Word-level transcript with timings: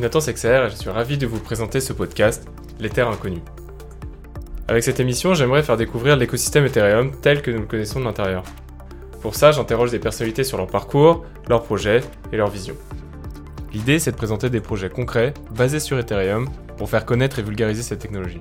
suis 0.00 0.04
Nathan 0.06 0.20
Sexer 0.20 0.64
et 0.66 0.70
je 0.70 0.76
suis 0.76 0.88
ravi 0.88 1.18
de 1.18 1.26
vous 1.26 1.40
présenter 1.40 1.78
ce 1.78 1.92
podcast, 1.92 2.48
Les 2.78 2.88
Terres 2.88 3.10
Inconnues. 3.10 3.42
Avec 4.66 4.82
cette 4.82 4.98
émission, 4.98 5.34
j'aimerais 5.34 5.62
faire 5.62 5.76
découvrir 5.76 6.16
l'écosystème 6.16 6.64
Ethereum 6.64 7.10
tel 7.20 7.42
que 7.42 7.50
nous 7.50 7.60
le 7.60 7.66
connaissons 7.66 8.00
de 8.00 8.06
l'intérieur. 8.06 8.42
Pour 9.20 9.34
ça, 9.34 9.52
j'interroge 9.52 9.90
des 9.90 9.98
personnalités 9.98 10.42
sur 10.42 10.56
leur 10.56 10.68
parcours, 10.68 11.26
leurs 11.50 11.62
projets 11.62 12.00
et 12.32 12.38
leurs 12.38 12.48
visions. 12.48 12.76
L'idée, 13.74 13.98
c'est 13.98 14.12
de 14.12 14.16
présenter 14.16 14.48
des 14.48 14.62
projets 14.62 14.88
concrets 14.88 15.34
basés 15.50 15.80
sur 15.80 15.98
Ethereum 15.98 16.48
pour 16.78 16.88
faire 16.88 17.04
connaître 17.04 17.38
et 17.38 17.42
vulgariser 17.42 17.82
cette 17.82 17.98
technologie. 17.98 18.40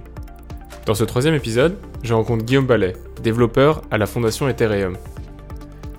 Dans 0.86 0.96
ce 0.96 1.04
troisième 1.04 1.36
épisode, 1.36 1.78
je 2.04 2.14
rencontre 2.14 2.46
Guillaume 2.46 2.68
Ballet, 2.68 2.94
développeur 3.22 3.82
à 3.92 3.98
la 3.98 4.06
fondation 4.06 4.48
Ethereum. 4.48 4.96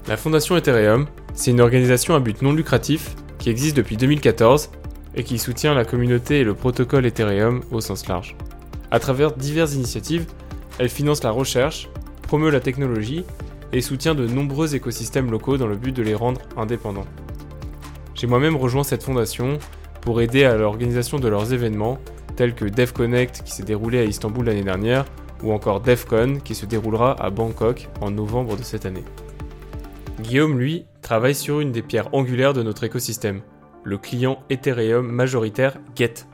La 0.08 0.16
fondation 0.16 0.56
Ethereum, 0.56 1.04
c'est 1.34 1.50
une 1.50 1.60
organisation 1.60 2.14
à 2.14 2.20
but 2.20 2.40
non 2.40 2.54
lucratif 2.54 3.14
qui 3.38 3.50
existe 3.50 3.76
depuis 3.76 3.98
2014 3.98 4.70
et 5.14 5.24
qui 5.24 5.38
soutient 5.38 5.74
la 5.74 5.84
communauté 5.84 6.40
et 6.40 6.44
le 6.44 6.54
protocole 6.54 7.06
Ethereum 7.06 7.62
au 7.70 7.80
sens 7.80 8.06
large. 8.06 8.36
À 8.90 8.98
travers 8.98 9.32
diverses 9.32 9.74
initiatives, 9.74 10.26
elle 10.78 10.88
finance 10.88 11.22
la 11.22 11.30
recherche, 11.30 11.88
promeut 12.22 12.50
la 12.50 12.60
technologie 12.60 13.24
et 13.72 13.80
soutient 13.80 14.14
de 14.14 14.26
nombreux 14.26 14.74
écosystèmes 14.74 15.30
locaux 15.30 15.56
dans 15.56 15.66
le 15.66 15.76
but 15.76 15.94
de 15.94 16.02
les 16.02 16.14
rendre 16.14 16.40
indépendants. 16.56 17.06
J'ai 18.14 18.26
moi-même 18.26 18.56
rejoint 18.56 18.82
cette 18.82 19.02
fondation 19.02 19.58
pour 20.00 20.20
aider 20.20 20.44
à 20.44 20.56
l'organisation 20.56 21.18
de 21.18 21.28
leurs 21.28 21.52
événements 21.52 21.98
tels 22.36 22.54
que 22.54 22.64
DevConnect 22.64 23.42
qui 23.44 23.52
s'est 23.52 23.62
déroulé 23.62 23.98
à 23.98 24.04
Istanbul 24.04 24.46
l'année 24.46 24.62
dernière 24.62 25.04
ou 25.42 25.52
encore 25.52 25.80
DevCon 25.80 26.38
qui 26.42 26.54
se 26.54 26.66
déroulera 26.66 27.12
à 27.22 27.30
Bangkok 27.30 27.88
en 28.00 28.10
novembre 28.10 28.56
de 28.56 28.62
cette 28.62 28.86
année. 28.86 29.04
Guillaume, 30.20 30.58
lui, 30.58 30.86
travaille 31.02 31.34
sur 31.34 31.60
une 31.60 31.72
des 31.72 31.82
pierres 31.82 32.12
angulaires 32.12 32.52
de 32.52 32.62
notre 32.62 32.84
écosystème, 32.84 33.40
le 33.84 33.98
client 33.98 34.42
Ethereum 34.50 35.06
majoritaire 35.10 35.78
Get. 35.96 36.26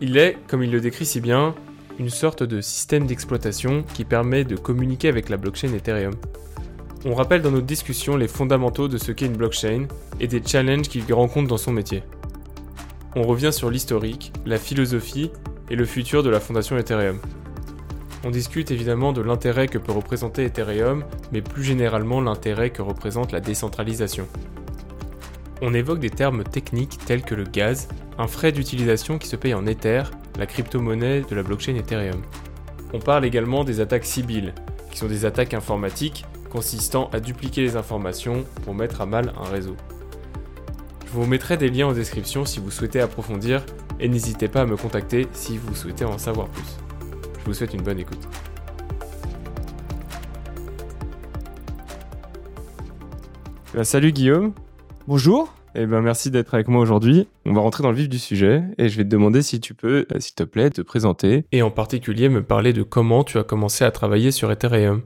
Il 0.00 0.16
est, 0.16 0.38
comme 0.46 0.62
il 0.62 0.70
le 0.70 0.80
décrit 0.80 1.06
si 1.06 1.20
bien, 1.20 1.54
une 1.98 2.10
sorte 2.10 2.42
de 2.42 2.60
système 2.60 3.06
d'exploitation 3.06 3.84
qui 3.94 4.04
permet 4.04 4.44
de 4.44 4.56
communiquer 4.56 5.08
avec 5.08 5.28
la 5.28 5.36
blockchain 5.36 5.72
Ethereum. 5.72 6.14
On 7.04 7.14
rappelle 7.14 7.42
dans 7.42 7.50
notre 7.50 7.66
discussion 7.66 8.16
les 8.16 8.28
fondamentaux 8.28 8.88
de 8.88 8.98
ce 8.98 9.12
qu'est 9.12 9.26
une 9.26 9.36
blockchain 9.36 9.86
et 10.20 10.26
des 10.26 10.42
challenges 10.44 10.88
qu'il 10.88 11.12
rencontre 11.12 11.48
dans 11.48 11.56
son 11.56 11.72
métier. 11.72 12.02
On 13.16 13.22
revient 13.22 13.52
sur 13.52 13.70
l'historique, 13.70 14.32
la 14.46 14.58
philosophie 14.58 15.30
et 15.70 15.76
le 15.76 15.84
futur 15.84 16.22
de 16.22 16.30
la 16.30 16.40
fondation 16.40 16.76
Ethereum. 16.76 17.18
On 18.24 18.30
discute 18.30 18.70
évidemment 18.70 19.12
de 19.12 19.22
l'intérêt 19.22 19.68
que 19.68 19.78
peut 19.78 19.92
représenter 19.92 20.44
Ethereum, 20.44 21.04
mais 21.32 21.40
plus 21.40 21.62
généralement 21.62 22.20
l'intérêt 22.20 22.70
que 22.70 22.82
représente 22.82 23.32
la 23.32 23.40
décentralisation. 23.40 24.26
On 25.60 25.74
évoque 25.74 25.98
des 25.98 26.10
termes 26.10 26.44
techniques 26.44 26.98
tels 27.04 27.22
que 27.22 27.34
le 27.34 27.42
gaz, 27.42 27.88
un 28.16 28.28
frais 28.28 28.52
d'utilisation 28.52 29.18
qui 29.18 29.26
se 29.26 29.34
paye 29.34 29.54
en 29.54 29.66
Ether, 29.66 30.04
la 30.38 30.46
crypto-monnaie 30.46 31.22
de 31.22 31.34
la 31.34 31.42
blockchain 31.42 31.74
Ethereum. 31.74 32.22
On 32.92 33.00
parle 33.00 33.24
également 33.24 33.64
des 33.64 33.80
attaques 33.80 34.04
Sibyl, 34.04 34.54
qui 34.90 34.98
sont 34.98 35.08
des 35.08 35.24
attaques 35.24 35.54
informatiques 35.54 36.24
consistant 36.48 37.10
à 37.12 37.20
dupliquer 37.20 37.62
les 37.62 37.76
informations 37.76 38.44
pour 38.64 38.74
mettre 38.74 39.00
à 39.00 39.06
mal 39.06 39.32
un 39.36 39.50
réseau. 39.50 39.76
Je 41.06 41.12
vous 41.12 41.26
mettrai 41.26 41.56
des 41.56 41.70
liens 41.70 41.88
en 41.88 41.92
description 41.92 42.44
si 42.44 42.60
vous 42.60 42.70
souhaitez 42.70 43.00
approfondir 43.00 43.64
et 43.98 44.08
n'hésitez 44.08 44.46
pas 44.46 44.62
à 44.62 44.66
me 44.66 44.76
contacter 44.76 45.26
si 45.32 45.58
vous 45.58 45.74
souhaitez 45.74 46.04
en 46.04 46.18
savoir 46.18 46.48
plus. 46.48 46.76
Je 47.40 47.44
vous 47.46 47.54
souhaite 47.54 47.74
une 47.74 47.82
bonne 47.82 47.98
écoute. 47.98 48.28
Bah, 53.74 53.84
salut 53.84 54.12
Guillaume. 54.12 54.52
Bonjour. 55.08 55.54
Eh 55.74 55.86
ben, 55.86 56.02
merci 56.02 56.30
d'être 56.30 56.52
avec 56.52 56.68
moi 56.68 56.82
aujourd'hui. 56.82 57.28
On 57.46 57.54
va 57.54 57.62
rentrer 57.62 57.82
dans 57.82 57.90
le 57.90 57.96
vif 57.96 58.10
du 58.10 58.18
sujet 58.18 58.62
et 58.76 58.90
je 58.90 58.98
vais 58.98 59.04
te 59.04 59.08
demander 59.08 59.40
si 59.40 59.58
tu 59.58 59.72
peux, 59.72 60.04
euh, 60.12 60.20
s'il 60.20 60.34
te 60.34 60.42
plaît, 60.42 60.68
te 60.68 60.82
présenter 60.82 61.46
et 61.50 61.62
en 61.62 61.70
particulier 61.70 62.28
me 62.28 62.42
parler 62.42 62.74
de 62.74 62.82
comment 62.82 63.24
tu 63.24 63.38
as 63.38 63.42
commencé 63.42 63.86
à 63.86 63.90
travailler 63.90 64.32
sur 64.32 64.52
Ethereum. 64.52 65.00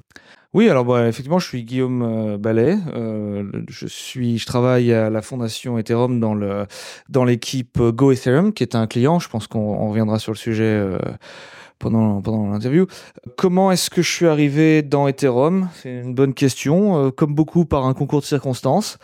Oui, 0.55 0.69
alors 0.69 0.85
bah, 0.85 1.07
effectivement, 1.07 1.39
je 1.39 1.47
suis 1.47 1.63
Guillaume 1.63 2.03
euh, 2.03 2.37
Ballet. 2.37 2.79
Euh, 2.97 3.45
je 3.69 3.87
suis, 3.87 4.39
je 4.39 4.47
travaille 4.47 4.93
à 4.93 5.09
la 5.09 5.23
fondation 5.23 5.79
Ethereum 5.79 6.19
dans 6.19 6.35
le 6.35 6.67
dans 7.09 7.23
l'équipe 7.23 7.81
Go 7.81 8.11
Ethereum, 8.11 8.53
qui 8.53 8.65
est 8.65 8.75
un 8.75 8.89
client. 8.89 9.21
Je 9.21 9.29
pense 9.29 9.47
qu'on 9.47 9.89
reviendra 9.89 10.19
sur 10.19 10.33
le 10.33 10.37
sujet. 10.37 10.65
Euh, 10.65 10.99
pendant, 11.79 12.23
pendant 12.23 12.49
l'interview. 12.49 12.87
Comment 13.37 13.73
est-ce 13.73 13.91
que 13.91 14.03
je 14.03 14.11
suis 14.11 14.27
arrivé 14.27 14.83
dans 14.83 15.07
Ethereum? 15.09 15.69
C'est 15.75 16.01
une 16.01 16.15
bonne 16.15 16.33
question. 16.33 17.11
comme 17.11 17.35
beaucoup 17.35 17.65
par 17.65 17.87
un 17.87 17.95
concours 17.95 18.21
de 18.21 18.25
circonstances. 18.25 18.99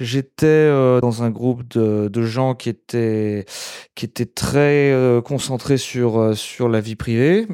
J'étais 0.00 0.46
euh, 0.46 1.00
dans 1.00 1.24
un 1.24 1.30
groupe 1.30 1.66
de, 1.68 2.08
de, 2.08 2.22
gens 2.22 2.54
qui 2.54 2.68
étaient 2.68 3.44
qui 3.96 4.04
étaient 4.04 4.26
très 4.26 4.92
euh, 4.92 5.20
concentrés 5.20 5.76
sur 5.76 6.18
euh, 6.18 6.34
sur 6.34 6.68
la 6.68 6.80
vie 6.80 6.94
privée. 6.94 7.48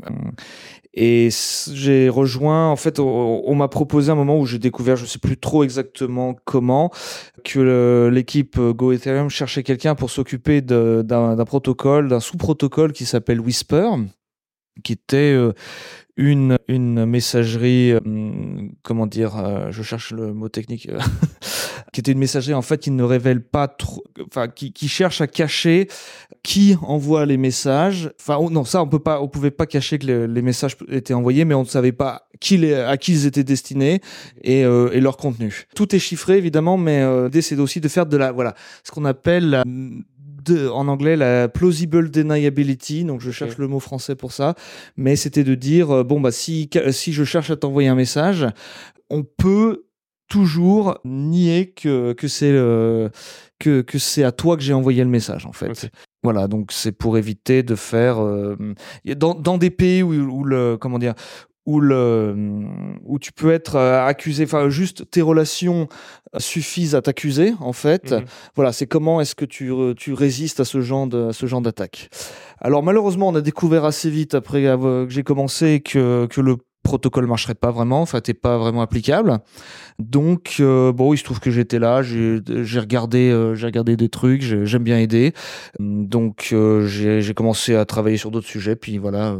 Et 0.97 1.31
j'ai 1.73 2.09
rejoint, 2.09 2.69
en 2.69 2.77
fait, 2.77 3.01
on, 3.01 3.55
m'a 3.57 3.67
proposé 3.67 4.13
un 4.13 4.15
moment 4.15 4.39
où 4.39 4.47
j'ai 4.47 4.61
découvert, 4.61 4.95
je 4.95 5.07
sais 5.07 5.19
plus 5.19 5.37
trop 5.37 5.65
exactement 5.65 6.37
comment, 6.45 6.93
que 7.45 8.09
l'équipe 8.13 8.61
Go 8.61 8.93
Ethereum 8.93 9.29
cherchait 9.29 9.65
quelqu'un 9.65 9.97
pour 9.97 10.11
s'occuper 10.11 10.61
d'un 10.61 11.45
protocole, 11.47 12.07
d'un 12.07 12.21
sous-protocole 12.21 12.93
qui 12.93 13.07
s'appelle 13.07 13.41
Whisper, 13.41 13.89
qui 14.85 14.93
était 14.93 15.37
une, 16.17 16.59
une 16.69 17.07
messagerie, 17.07 17.93
comment 18.83 19.07
dire, 19.07 19.71
je 19.71 19.83
cherche 19.83 20.13
le 20.13 20.33
mot 20.33 20.49
technique, 20.49 20.89
qui 21.93 22.01
était 22.01 22.13
une 22.13 22.19
messagerie 22.19 22.55
en 22.55 22.63
fait 22.63 22.79
qui 22.79 22.91
ne 22.91 23.03
révèle 23.03 23.43
pas 23.43 23.69
trop, 23.69 24.05
enfin 24.27 24.49
qui, 24.49 24.73
qui 24.73 24.89
cherche 24.89 25.21
à 25.21 25.27
cacher 25.27 25.89
qui 26.45 26.77
envoie 26.83 27.25
les 27.25 27.39
messages. 27.39 28.11
Enfin 28.21 28.39
non, 28.51 28.65
ça 28.65 28.83
on 28.83 28.87
peut 28.87 28.99
pas, 28.99 29.21
on 29.21 29.29
pouvait 29.29 29.51
pas 29.51 29.67
cacher 29.67 29.99
que 29.99 30.27
les, 30.27 30.43
messages 30.43 30.77
étaient 30.89 31.15
envoyés, 31.15 31.45
mais 31.45 31.55
on 31.55 31.63
ne 31.63 31.69
savait 31.69 31.93
pas 31.93 32.29
qui 32.39 32.59
les, 32.59 32.75
à 32.75 32.97
qui 32.99 33.13
ils 33.13 33.27
étaient 33.27 33.45
destinés 33.45 34.01
et, 34.43 34.65
euh, 34.65 34.91
et 34.93 35.01
leur 35.01 35.17
contenu. 35.17 35.67
Tout 35.75 35.97
est 35.97 35.99
chiffré 35.99 36.37
évidemment, 36.37 36.77
mais 36.77 37.01
euh, 37.01 37.25
l'idée 37.25 37.43
c'est 37.43 37.59
aussi 37.59 37.81
de 37.81 37.89
faire 37.89 38.07
de 38.07 38.17
la 38.17 38.31
voilà 38.31 38.55
ce 38.85 38.91
qu'on 38.91 39.07
appelle 39.07 39.63
de, 40.45 40.69
en 40.69 40.89
anglais 40.89 41.17
la 41.17 41.49
plausible 41.49 42.11
deniability, 42.11 43.05
donc 43.05 43.21
je 43.21 43.31
cherche 43.31 43.59
le 43.59 43.69
mot 43.69 43.81
français 43.81 44.15
pour 44.15 44.33
ça, 44.33 44.55
mais 44.97 45.17
c'était 45.17 45.45
de 45.45 45.55
dire 45.55 45.91
euh, 45.91 46.05
bon 46.05 46.21
bah 46.21 46.33
si 46.33 46.69
si 46.91 47.13
je 47.13 47.25
cherche 47.25 47.51
à 47.51 47.57
t'envoyer 47.57 47.89
un 47.89 47.95
message, 47.95 48.47
on 49.11 49.23
peut 49.25 49.87
toujours 50.29 50.99
nier 51.05 51.73
que, 51.73 52.13
que 52.15 52.29
c'est 52.29 52.53
que, 53.61 53.83
que 53.83 53.99
c'est 53.99 54.25
à 54.25 54.33
toi 54.33 54.57
que 54.57 54.63
j'ai 54.63 54.73
envoyé 54.73 55.05
le 55.05 55.11
message 55.11 55.47
en 55.47 55.53
fait. 55.53 55.91
Voilà, 56.23 56.49
donc 56.49 56.73
c'est 56.73 56.93
pour 56.93 57.19
éviter 57.19 57.63
de 57.63 57.75
faire 57.75 58.23
euh, 58.23 58.57
dans, 59.17 59.35
dans 59.35 59.59
des 59.59 59.71
pays 59.71 60.03
où, 60.03 60.13
où 60.13 60.45
le 60.45 60.79
comment 60.81 60.99
dire 60.99 61.15
où 61.67 61.81
le 61.81 62.35
où 63.05 63.19
tu 63.19 63.33
peux 63.33 63.53
être 63.53 63.77
euh, 63.77 64.05
accusé 64.05 64.45
enfin 64.45 64.69
juste 64.69 65.11
tes 65.11 65.23
relations 65.23 65.89
suffisent 66.39 66.95
à 66.95 67.03
t'accuser 67.03 67.55
en 67.61 67.73
fait 67.73 68.13
mhm. 68.13 68.25
voilà 68.55 68.73
c'est 68.73 68.87
comment 68.87 69.21
est-ce 69.21 69.35
que 69.35 69.45
tu 69.45 69.73
tu 69.97 70.13
résistes 70.13 70.61
à 70.61 70.65
ce 70.65 70.81
genre 70.81 71.07
de 71.07 71.29
à 71.29 71.33
ce 71.33 71.47
genre 71.47 71.63
d'attaque 71.63 72.11
alors 72.61 72.83
malheureusement 72.83 73.29
on 73.29 73.35
a 73.35 73.41
découvert 73.41 73.85
assez 73.85 74.11
vite 74.11 74.35
après 74.35 74.63
que 74.63 75.07
j'ai 75.09 75.23
commencé 75.23 75.81
que 75.81 76.27
que 76.27 76.41
le 76.41 76.57
protocole 76.85 77.27
marcherait 77.27 77.57
pas 77.57 77.73
vraiment, 77.73 78.03
enfin, 78.03 78.21
t'es 78.21 78.35
pas 78.35 78.59
vraiment 78.59 78.83
applicable. 78.83 79.39
Donc, 79.99 80.57
euh, 80.61 80.93
bon, 80.93 81.13
il 81.15 81.19
se 81.19 81.25
trouve 81.25 81.41
que 81.41 81.51
j'étais 81.51 81.81
là, 81.81 82.03
j'ai 82.03 82.41
regardé, 82.79 83.31
euh, 83.31 83.57
j'ai 83.57 83.67
regardé 83.67 83.97
des 83.97 84.09
trucs, 84.09 84.43
j'aime 84.43 84.85
bien 84.85 84.99
aider. 84.99 85.33
Donc, 85.81 86.51
euh, 86.53 86.87
j'ai 86.87 87.35
commencé 87.35 87.75
à 87.75 87.85
travailler 87.85 88.19
sur 88.19 88.31
d'autres 88.31 88.47
sujets, 88.47 88.77
puis 88.77 88.99
voilà, 88.99 89.37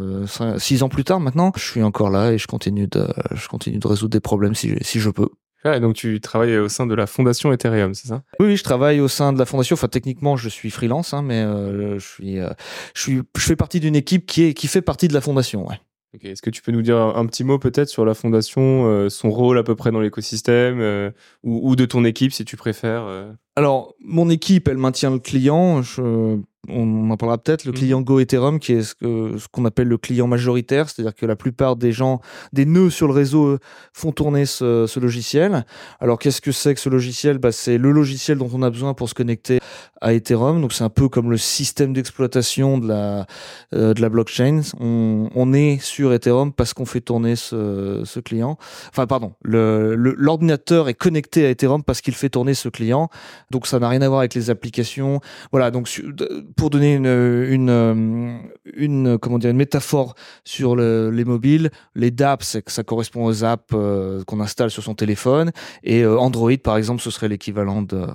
six 0.59 0.83
ans 0.83 0.89
plus 0.89 1.05
tard, 1.05 1.21
maintenant, 1.21 1.53
je 1.55 1.65
suis 1.65 1.83
encore 1.83 2.11
là 2.11 2.33
et 2.33 2.39
je 2.39 2.49
continue 2.49 2.89
de, 2.89 3.07
je 3.33 3.47
continue 3.47 3.79
de 3.79 3.87
résoudre 3.87 4.11
des 4.11 4.21
problèmes 4.21 4.57
si, 4.57 4.75
si 4.81 4.99
je 4.99 5.11
peux. 5.11 5.29
Ah, 5.67 5.81
donc 5.81 5.95
tu 5.95 6.21
travailles 6.21 6.59
au 6.59 6.69
sein 6.69 6.87
de 6.87 6.95
la 6.95 7.07
fondation 7.07 7.51
Ethereum, 7.51 7.95
c'est 7.95 8.09
ça? 8.09 8.23
Oui, 8.39 8.57
je 8.57 8.63
travaille 8.63 9.01
au 9.01 9.09
sein 9.09 9.33
de 9.33 9.39
la 9.39 9.47
fondation. 9.47 9.75
Enfin, 9.75 9.89
techniquement, 9.89 10.37
je 10.37 10.51
suis 10.51 10.71
freelance, 10.71 11.15
hein, 11.15 11.23
mais 11.23 11.43
je 11.43 11.99
suis, 11.99 12.37
je 12.95 13.01
suis, 13.01 13.23
je 13.37 13.43
fais 13.43 13.57
partie 13.57 13.81
d'une 13.81 13.97
équipe 13.97 14.27
qui 14.27 14.45
est, 14.45 14.55
qui 14.55 14.67
fait 14.67 14.83
partie 14.83 15.09
de 15.09 15.15
la 15.15 15.23
fondation. 15.23 15.67
Ouais. 15.67 15.81
Est-ce 16.23 16.43
que 16.43 16.51
tu 16.51 16.63
peux 16.63 16.73
nous 16.73 16.83
dire 16.83 16.97
un, 16.97 17.27
petit 17.27 17.45
mot 17.45 17.59
peut-être 17.59 17.89
sur 17.89 18.05
la 18.05 18.15
fondation, 18.15 18.87
euh, 18.87 19.09
son 19.09 19.31
rôle 19.31 19.59
à 19.59 19.63
peu 19.63 19.75
près 19.75 19.91
dans 19.91 20.01
l'écosystème, 20.01 20.81
euh, 20.81 21.11
ou, 21.43 21.75
de 21.77 21.85
ton 21.85 22.05
équipe 22.05 22.33
si 22.33 22.45
tu 22.45 22.57
préfères 22.57 23.05
euh? 23.05 23.33
Alors, 23.57 23.95
mon 24.01 24.31
équipe, 24.31 24.69
elle 24.69 24.79
maintient 24.79 25.11
le 25.11 25.19
client. 25.19 25.83
On 26.69 27.11
en 27.11 27.17
parlera 27.17 27.39
peut-être, 27.39 27.65
le 27.65 27.73
mhm. 27.73 27.79
client 27.79 28.01
Go 28.01 28.21
Ethereum, 28.21 28.59
qui 28.59 28.73
est 28.73 28.83
ce 28.83 28.95
qu'on 28.95 29.39
ce 29.39 29.49
qu'on 29.49 29.65
appelle 29.65 29.89
le 29.89 29.99
client 29.99 30.27
majoritaire, 30.27 30.89
c'est-à-dire 30.89 31.15
que 31.15 31.27
la 31.27 31.37
plupart 31.37 31.77
des 31.77 31.93
gens, 31.93 32.21
des 32.53 32.67
nœuds 32.67 32.91
sur 32.91 33.07
le 33.07 33.13
réseau 33.13 33.59
font 33.93 34.13
tourner 34.13 34.47
ce, 34.47 34.87
ce 34.87 35.01
logiciel. 35.01 35.65
Alors 36.01 36.19
qu'est-ce 36.19 36.41
que 36.41 36.53
c'est 36.53 36.75
que 36.75 36.81
ce 36.81 36.89
logiciel? 36.89 37.39
Bah, 37.39 37.53
C'est 37.53 37.79
le 37.79 37.91
logiciel 37.93 38.39
dont 38.39 38.51
on 38.53 38.63
a 38.63 38.71
besoin 38.71 38.95
pour 38.95 39.09
se 39.09 39.15
connecter 39.15 39.61
à 40.01 40.13
Ethereum. 40.13 40.61
Donc 40.61 40.73
c'est 40.73 40.85
un 40.85 40.91
peu 40.91 41.09
comme 41.09 41.31
le 41.31 41.39
système 41.39 41.93
d'exploitation 41.93 42.79
de 42.79 42.89
la 42.89 43.27
de 43.73 44.01
la 44.01 44.09
blockchain. 44.09 44.63
On, 44.81 45.29
on 45.35 45.53
est 45.53 45.79
sur 45.83 46.13
Ethereum 46.13 46.53
parce 46.53 46.75
qu'on 46.75 46.87
fait 46.87 47.01
tourner 47.01 47.37
ce, 47.37 48.03
ce 48.05 48.21
client. 48.21 48.59
Enfin 48.91 49.07
pardon, 49.07 49.35
l'ordinateur 49.45 50.89
est 50.89 50.95
connecté 50.95 51.47
à 51.47 51.51
Ethereum 51.51 51.83
parce 51.83 52.01
qu'il 52.01 52.15
fait 52.15 52.31
tourner 52.31 52.55
ce 52.55 52.69
client. 52.69 53.09
Donc 53.51 53.67
ça 53.67 53.79
n'a 53.79 53.89
rien 53.89 54.03
à 54.03 54.09
voir 54.09 54.21
avec 54.21 54.35
les 54.35 54.51
applications. 54.51 55.21
Voilà. 55.53 55.71
Donc 55.71 55.89
pour 56.57 56.71
donner 56.71 56.95
une 56.95 57.07
une 57.07 58.41
une 58.75 59.19
comment 59.19 59.39
dire 59.39 59.51
une 59.51 59.57
métaphore 59.57 60.15
sur 60.45 60.77
le, 60.77 61.11
les 61.11 61.25
mobiles, 61.25 61.71
les 61.95 62.11
dApps, 62.11 62.59
ça 62.67 62.83
correspond 62.83 63.25
aux 63.25 63.45
apps 63.45 63.75
qu'on 64.27 64.41
installe 64.41 64.71
sur 64.71 64.83
son 64.83 64.95
téléphone 64.95 65.53
et 65.83 66.07
Android 66.07 66.57
par 66.63 66.77
exemple, 66.77 67.03
ce 67.03 67.11
serait 67.11 67.29
l'équivalent 67.29 67.83
de 67.83 68.07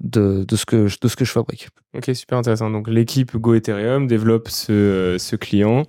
de, 0.00 0.44
de, 0.46 0.56
ce 0.56 0.66
que 0.66 0.88
je, 0.88 0.98
de 1.00 1.08
ce 1.08 1.16
que 1.16 1.24
je 1.24 1.32
fabrique. 1.32 1.68
Ok, 1.94 2.10
super 2.14 2.38
intéressant. 2.38 2.70
Donc 2.70 2.88
l'équipe 2.88 3.36
Go 3.36 3.54
Ethereum 3.54 4.06
développe 4.06 4.48
ce, 4.48 5.16
ce 5.18 5.36
client 5.36 5.84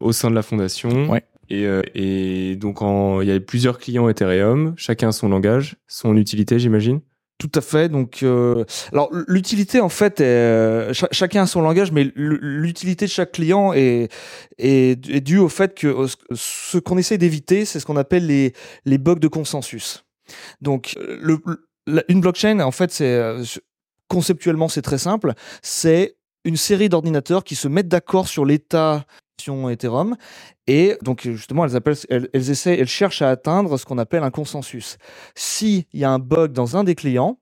au 0.00 0.12
sein 0.12 0.30
de 0.30 0.34
la 0.34 0.42
fondation. 0.42 1.10
Ouais. 1.10 1.24
Et, 1.50 1.66
euh, 1.66 1.82
et 1.94 2.56
donc 2.56 2.78
il 2.80 3.28
y 3.28 3.30
a 3.30 3.38
plusieurs 3.40 3.78
clients 3.78 4.08
Ethereum, 4.08 4.74
chacun 4.76 5.12
son 5.12 5.28
langage, 5.28 5.76
son 5.86 6.16
utilité, 6.16 6.58
j'imagine? 6.58 7.00
Tout 7.38 7.50
à 7.56 7.60
fait. 7.60 7.88
Donc, 7.88 8.22
euh, 8.22 8.64
alors 8.92 9.10
l'utilité 9.26 9.80
en 9.80 9.88
fait, 9.88 10.20
est, 10.20 10.24
euh, 10.24 10.92
chacun 10.92 11.42
a 11.42 11.46
son 11.46 11.62
langage, 11.62 11.90
mais 11.90 12.10
l'utilité 12.14 13.06
de 13.06 13.10
chaque 13.10 13.32
client 13.32 13.72
est, 13.72 14.08
due 15.20 15.38
au 15.38 15.48
fait 15.48 15.74
que 15.74 15.88
euh, 15.88 16.06
ce 16.32 16.78
qu'on 16.78 16.96
essaie 16.96 17.18
d'éviter, 17.18 17.64
c'est 17.64 17.80
ce 17.80 17.86
qu'on 17.86 17.96
appelle 17.96 18.26
les 18.26 18.98
bugs 18.98 19.16
de 19.16 19.28
consensus. 19.28 20.04
Donc, 20.60 20.96
une 22.08 22.20
blockchain, 22.20 22.60
en 22.60 22.70
fait, 22.70 22.92
c'est 22.92 23.20
conceptuellement 24.08 24.68
c'est 24.68 24.82
très 24.82 24.98
simple. 24.98 25.34
C'est 25.60 26.16
une 26.44 26.56
série 26.56 26.88
d'ordinateurs 26.88 27.42
qui 27.42 27.56
se 27.56 27.66
mettent 27.68 27.88
d'accord 27.88 28.28
sur 28.28 28.44
l'état 28.44 29.04
Ethereum 29.70 30.16
et 30.66 30.96
donc 31.02 31.22
justement 31.22 31.64
elles 31.64 31.76
appellent 31.76 31.96
elles, 32.08 32.28
essaient 32.32 32.78
elles 32.78 32.88
cherchent 32.88 33.22
à 33.22 33.30
atteindre 33.30 33.76
ce 33.76 33.84
qu'on 33.84 33.98
appelle 33.98 34.22
un 34.22 34.30
consensus. 34.30 34.98
S'il 35.34 35.84
y 35.92 36.04
a 36.04 36.10
un 36.10 36.18
bug 36.18 36.52
dans 36.52 36.76
un 36.76 36.84
des 36.84 36.94
clients, 36.94 37.38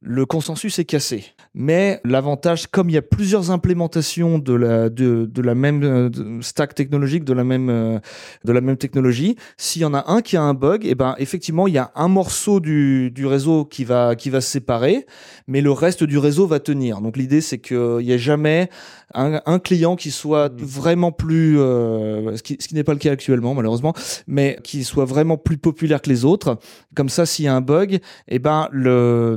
le 0.00 0.26
consensus 0.26 0.78
est 0.78 0.84
cassé. 0.84 1.24
Mais 1.54 2.00
l'avantage, 2.04 2.68
comme 2.68 2.88
il 2.88 2.92
y 2.92 2.98
a 2.98 3.02
plusieurs 3.02 3.50
implémentations 3.50 4.38
de 4.38 4.54
la, 4.54 4.88
de, 4.88 5.26
de 5.26 5.42
la 5.42 5.54
même 5.54 5.82
euh, 5.82 6.40
stack 6.40 6.74
technologique, 6.74 7.24
de 7.24 7.32
la 7.32 7.42
même, 7.42 7.68
euh, 7.68 7.98
de 8.44 8.52
la 8.52 8.60
même 8.60 8.76
technologie, 8.76 9.36
s'il 9.56 9.82
y 9.82 9.84
en 9.84 9.94
a 9.94 10.04
un 10.10 10.20
qui 10.20 10.36
a 10.36 10.42
un 10.42 10.54
bug, 10.54 10.84
et 10.84 10.90
eh 10.90 10.94
ben 10.94 11.14
effectivement, 11.18 11.66
il 11.66 11.74
y 11.74 11.78
a 11.78 11.90
un 11.96 12.08
morceau 12.08 12.60
du, 12.60 13.10
du 13.10 13.26
réseau 13.26 13.64
qui 13.64 13.84
va, 13.84 14.14
qui 14.14 14.30
va 14.30 14.40
se 14.40 14.50
séparer, 14.50 15.06
mais 15.46 15.60
le 15.60 15.72
reste 15.72 16.04
du 16.04 16.18
réseau 16.18 16.46
va 16.46 16.60
tenir. 16.60 17.00
Donc 17.00 17.16
l'idée, 17.16 17.40
c'est 17.40 17.58
qu'il 17.58 17.98
n'y 17.98 18.12
a 18.12 18.18
jamais 18.18 18.68
un, 19.14 19.40
un, 19.46 19.58
client 19.58 19.96
qui 19.96 20.10
soit 20.10 20.50
mmh. 20.50 20.56
vraiment 20.58 21.12
plus, 21.12 21.58
euh, 21.58 22.36
ce 22.36 22.42
qui, 22.42 22.56
ce 22.60 22.68
qui 22.68 22.74
n'est 22.74 22.84
pas 22.84 22.92
le 22.92 22.98
cas 22.98 23.10
actuellement 23.10 23.54
malheureusement, 23.54 23.94
mais 24.26 24.58
qui 24.62 24.84
soit 24.84 25.06
vraiment 25.06 25.38
plus 25.38 25.56
populaire 25.56 26.02
que 26.02 26.10
les 26.10 26.24
autres. 26.24 26.58
Comme 26.94 27.08
ça, 27.08 27.26
s'il 27.26 27.46
y 27.46 27.48
a 27.48 27.54
un 27.54 27.60
bug, 27.60 27.94
et 27.94 28.00
eh 28.28 28.38
ben 28.38 28.68
le 28.70 29.36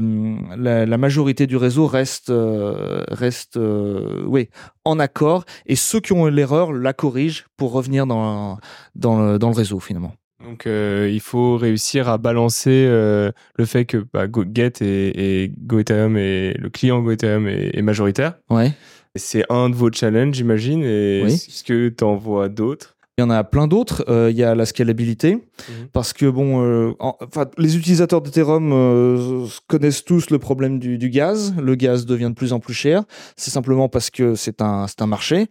la, 0.57 0.85
la, 0.85 0.97
majorité 0.97 1.47
du 1.47 1.57
réseau 1.57 1.87
reste, 1.87 2.29
euh, 2.29 3.03
reste 3.09 3.57
euh, 3.57 4.23
oui, 4.25 4.49
en 4.85 4.99
accord 4.99 5.45
et 5.65 5.75
ceux 5.75 5.99
qui 5.99 6.13
ont 6.13 6.25
l'erreur 6.27 6.73
la 6.73 6.93
corrigent 6.93 7.45
pour 7.57 7.71
revenir 7.71 8.05
dans, 8.07 8.57
dans, 8.95 9.21
le, 9.21 9.39
dans 9.39 9.49
le 9.49 9.55
réseau 9.55 9.79
finalement. 9.79 10.13
Donc 10.43 10.65
euh, 10.65 11.07
il 11.11 11.19
faut 11.19 11.55
réussir 11.57 12.09
à 12.09 12.17
balancer 12.17 12.85
euh, 12.87 13.31
le 13.57 13.65
fait 13.65 13.85
que 13.85 13.97
bah, 14.11 14.25
Get 14.53 14.73
et, 14.81 15.43
et 15.43 15.51
GoEthereum 15.65 16.17
et 16.17 16.53
le 16.57 16.69
client 16.69 16.99
GoEthereum 17.01 17.47
est, 17.47 17.77
est 17.77 17.81
majoritaire. 17.83 18.33
Ouais. 18.49 18.71
C'est 19.15 19.43
un 19.51 19.69
de 19.69 19.75
vos 19.75 19.91
challenges, 19.91 20.35
j'imagine. 20.35 20.83
Et 20.83 21.21
Oui. 21.23 21.33
est-ce 21.33 21.63
que 21.63 21.89
tu 21.89 22.03
en 22.03 22.15
vois 22.15 22.49
d'autres? 22.49 22.95
Il 23.21 23.25
y 23.25 23.27
en 23.27 23.29
a 23.29 23.43
plein 23.43 23.67
d'autres. 23.67 24.03
Euh, 24.09 24.31
il 24.31 24.37
y 24.37 24.43
a 24.43 24.55
la 24.55 24.65
scalabilité, 24.65 25.35
Mhm. 25.35 25.87
parce 25.93 26.11
que 26.11 26.25
bon, 26.25 26.63
euh, 26.65 26.93
en- 26.97 27.15
enfin, 27.21 27.45
les 27.59 27.77
utilisateurs 27.77 28.19
d'Ethereum 28.19 28.71
euh, 28.73 29.45
connaissent 29.67 30.03
tous 30.03 30.31
le 30.31 30.39
problème 30.39 30.79
du, 30.79 30.97
du 30.97 31.09
gaz. 31.11 31.53
Le 31.61 31.75
gaz 31.75 32.07
devient 32.07 32.29
de 32.29 32.33
plus 32.33 32.51
en 32.51 32.59
plus 32.59 32.73
cher. 32.73 33.03
C'est 33.37 33.51
simplement 33.51 33.89
parce 33.89 34.09
que 34.09 34.33
c'est 34.33 34.59
un, 34.63 34.87
un 34.99 35.05
marché. 35.05 35.45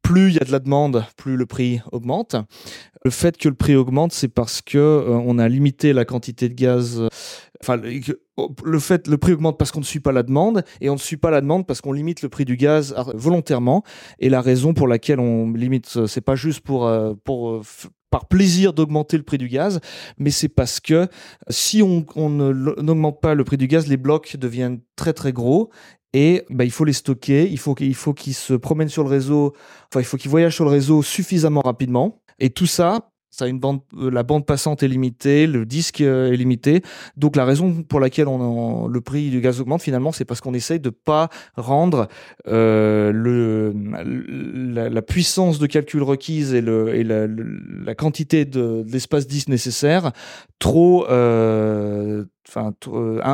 Plus 0.00 0.28
il 0.30 0.34
y 0.36 0.40
a 0.40 0.44
de 0.46 0.52
la 0.52 0.58
demande, 0.60 1.04
plus 1.18 1.36
le 1.36 1.44
prix 1.44 1.82
augmente. 1.92 2.34
Le 3.04 3.10
fait 3.10 3.36
que 3.36 3.48
le 3.48 3.54
prix 3.54 3.76
augmente, 3.76 4.12
c'est 4.12 4.28
parce 4.28 4.62
que 4.62 4.78
euh, 4.78 5.08
on 5.10 5.38
a 5.38 5.48
limité 5.48 5.92
la 5.92 6.04
quantité 6.06 6.48
de 6.48 6.54
gaz. 6.54 7.02
Enfin, 7.62 7.76
le- 7.76 8.00
que- 8.00 8.18
le 8.64 8.78
fait, 8.78 9.08
le 9.08 9.16
prix 9.18 9.32
augmente 9.32 9.58
parce 9.58 9.70
qu'on 9.72 9.80
ne 9.80 9.84
suit 9.84 10.00
pas 10.00 10.12
la 10.12 10.22
demande, 10.22 10.62
et 10.80 10.90
on 10.90 10.94
ne 10.94 10.98
suit 10.98 11.16
pas 11.16 11.30
la 11.30 11.40
demande 11.40 11.66
parce 11.66 11.80
qu'on 11.80 11.92
limite 11.92 12.22
le 12.22 12.28
prix 12.28 12.44
du 12.44 12.56
gaz 12.56 12.92
ar- 12.96 13.16
volontairement. 13.16 13.82
Et 14.18 14.28
la 14.28 14.40
raison 14.40 14.74
pour 14.74 14.88
laquelle 14.88 15.20
on 15.20 15.52
limite, 15.52 15.90
euh, 15.96 16.06
c'est 16.06 16.20
pas 16.20 16.36
juste 16.36 16.60
pour 16.60 16.86
euh, 16.86 17.14
pour 17.24 17.50
euh, 17.50 17.62
par 18.10 18.26
plaisir 18.26 18.72
d'augmenter 18.72 19.16
le 19.16 19.24
prix 19.24 19.36
du 19.38 19.48
gaz, 19.48 19.80
mais 20.18 20.30
c'est 20.30 20.48
parce 20.48 20.80
que 20.80 21.08
si 21.50 21.82
on, 21.82 22.04
n'augmente 22.30 23.20
pas 23.20 23.34
le 23.34 23.44
prix 23.44 23.56
du 23.56 23.66
gaz, 23.66 23.88
les 23.88 23.96
blocs 23.96 24.36
deviennent 24.36 24.80
très 24.94 25.12
très 25.12 25.32
gros 25.32 25.70
et 26.12 26.44
bah, 26.48 26.64
il 26.64 26.70
faut 26.70 26.84
les 26.84 26.92
stocker, 26.92 27.48
il 27.50 27.58
faut 27.58 27.74
qu'il 27.74 27.94
faut 27.94 28.14
qu'ils 28.14 28.34
se 28.34 28.54
promènent 28.54 28.88
sur 28.88 29.02
le 29.02 29.10
réseau, 29.10 29.54
enfin 29.90 30.00
il 30.00 30.04
faut 30.04 30.16
qu'ils 30.16 30.30
voyagent 30.30 30.54
sur 30.54 30.64
le 30.64 30.70
réseau 30.70 31.02
suffisamment 31.02 31.60
rapidement 31.62 32.22
et 32.38 32.50
tout 32.50 32.66
ça. 32.66 33.10
Ça 33.36 33.46
une 33.46 33.58
bande, 33.60 33.80
euh, 33.98 34.10
la 34.10 34.22
bande 34.22 34.46
passante 34.46 34.82
est 34.82 34.88
limitée, 34.88 35.46
le 35.46 35.66
disque 35.66 36.00
euh, 36.00 36.32
est 36.32 36.36
limité. 36.36 36.80
Donc 37.18 37.36
la 37.36 37.44
raison 37.44 37.82
pour 37.82 38.00
laquelle 38.00 38.28
on 38.28 38.86
le 38.88 39.00
prix 39.02 39.28
du 39.28 39.42
gaz 39.42 39.60
augmente 39.60 39.82
finalement, 39.82 40.10
c'est 40.10 40.24
parce 40.24 40.40
qu'on 40.40 40.54
essaye 40.54 40.80
de 40.80 40.88
pas 40.88 41.28
rendre 41.54 42.08
euh, 42.48 43.12
le, 43.12 43.74
la, 44.72 45.02
puissance 45.02 45.58
de 45.58 45.66
calcul 45.66 46.02
requise 46.02 46.54
et, 46.54 46.62
le, 46.62 46.94
et 46.94 47.04
la, 47.04 47.26
la 47.26 47.94
quantité 47.94 48.46
de, 48.46 48.82
de 48.82 48.90
l'espace 48.90 49.26
disque 49.26 49.48
nécessaire 49.48 50.12
trop, 50.58 51.06
euh, 51.10 52.24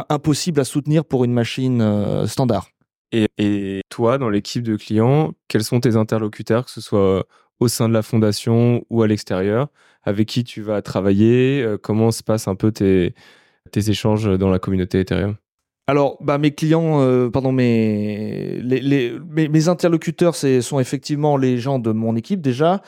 impossible 0.09 0.59
à 0.59 0.65
soutenir 0.65 1.05
pour 1.05 1.23
une 1.23 1.33
machine 1.33 2.27
standard. 2.27 2.71
et, 3.13 3.29
et 3.39 3.83
toi, 3.89 4.19
dans 4.19 4.31
l'équipe 4.31 4.65
de 4.65 4.75
clients, 4.75 5.33
quels 5.47 5.63
sont 5.63 5.79
tes 5.79 5.95
interlocuteurs, 5.95 6.65
que 6.65 6.73
ce 6.73 6.81
soit 6.81 7.25
au 7.61 7.69
sein 7.69 7.89
de 7.89 7.95
la 7.95 8.03
fondation 8.03 8.85
ou 8.91 9.03
à 9.03 9.07
l'extérieur 9.09 9.69
Avec 10.03 10.29
qui 10.29 10.45
tu 10.45 10.63
vas 10.63 10.83
travailler 10.83 11.63
euh, 11.63 11.79
Comment 11.79 12.11
se 12.11 12.23
passent 12.23 12.49
un 12.49 12.57
peu 12.57 12.73
tes, 12.73 13.15
tes 13.73 13.91
échanges 13.91 14.39
dans 14.39 14.51
la 14.51 14.59
communauté 14.59 15.01
Ethereum? 15.01 15.37
Alors, 15.89 16.17
bah, 16.21 16.39
mes 16.39 16.53
clients, 16.53 17.01
euh, 17.01 17.29
pardon, 17.29 17.51
mes, 17.51 18.63
mes, 18.63 19.69
interlocuteurs, 19.69 20.37
c'est, 20.37 20.63
sont 20.63 20.79
effectivement 20.79 21.37
les 21.37 21.59
gens 21.59 21.81
de 21.81 21.91
mon 21.91 22.15
équipe 22.15 22.41
déjà. 22.41 22.83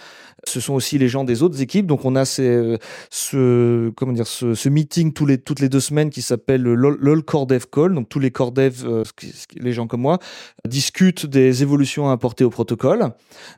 Ce 0.47 0.61
sont 0.61 0.75
aussi 0.75 0.99
les 0.99 1.09
gens 1.09 1.25
des 1.25 1.43
autres 1.43 1.61
équipes. 1.61 1.87
Donc, 1.87 2.05
on 2.05 2.15
a 2.15 2.25
ces, 2.25 2.77
ce, 3.11 3.91
comment 3.97 4.13
dire, 4.13 4.27
ce, 4.27 4.55
ce 4.55 4.69
meeting 4.69 5.13
tous 5.13 5.27
les, 5.27 5.39
toutes 5.39 5.59
les 5.59 5.69
deux 5.71 5.81
semaines 5.81 6.11
qui 6.11 6.23
s'appelle 6.23 6.63
le 6.63 6.75
LOL, 6.75 7.23
Core 7.25 7.47
Dev 7.47 7.65
Call. 7.73 7.95
Donc, 7.95 8.09
tous 8.09 8.21
les 8.21 8.31
core 8.31 8.53
devs, 8.53 8.85
euh, 8.85 9.03
ce 9.05 9.27
ce 9.27 9.47
les 9.57 9.73
gens 9.73 9.87
comme 9.87 10.03
moi, 10.03 10.19
discutent 10.69 11.27
des 11.27 11.63
évolutions 11.63 12.11
à 12.11 12.13
apporter 12.13 12.45
au 12.45 12.51
protocole. 12.51 13.09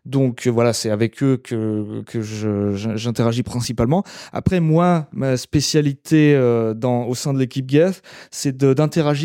Donc, 0.07 0.47
voilà, 0.47 0.73
c'est 0.73 0.91
avec 0.91 1.23
eux 1.23 1.37
que, 1.37 2.03
que 2.07 2.23
j'interagis 2.23 3.43
principalement. 3.43 4.03
Après, 4.33 4.61
moi, 4.61 5.09
ma 5.13 5.37
spécialité 5.37 6.35
euh, 6.37 6.73
au 7.07 7.15
sein 7.15 7.35
de 7.35 7.39
l'équipe 7.39 7.69
Geth, 7.69 8.01
c'est 8.31 8.57
de- 8.57 8.73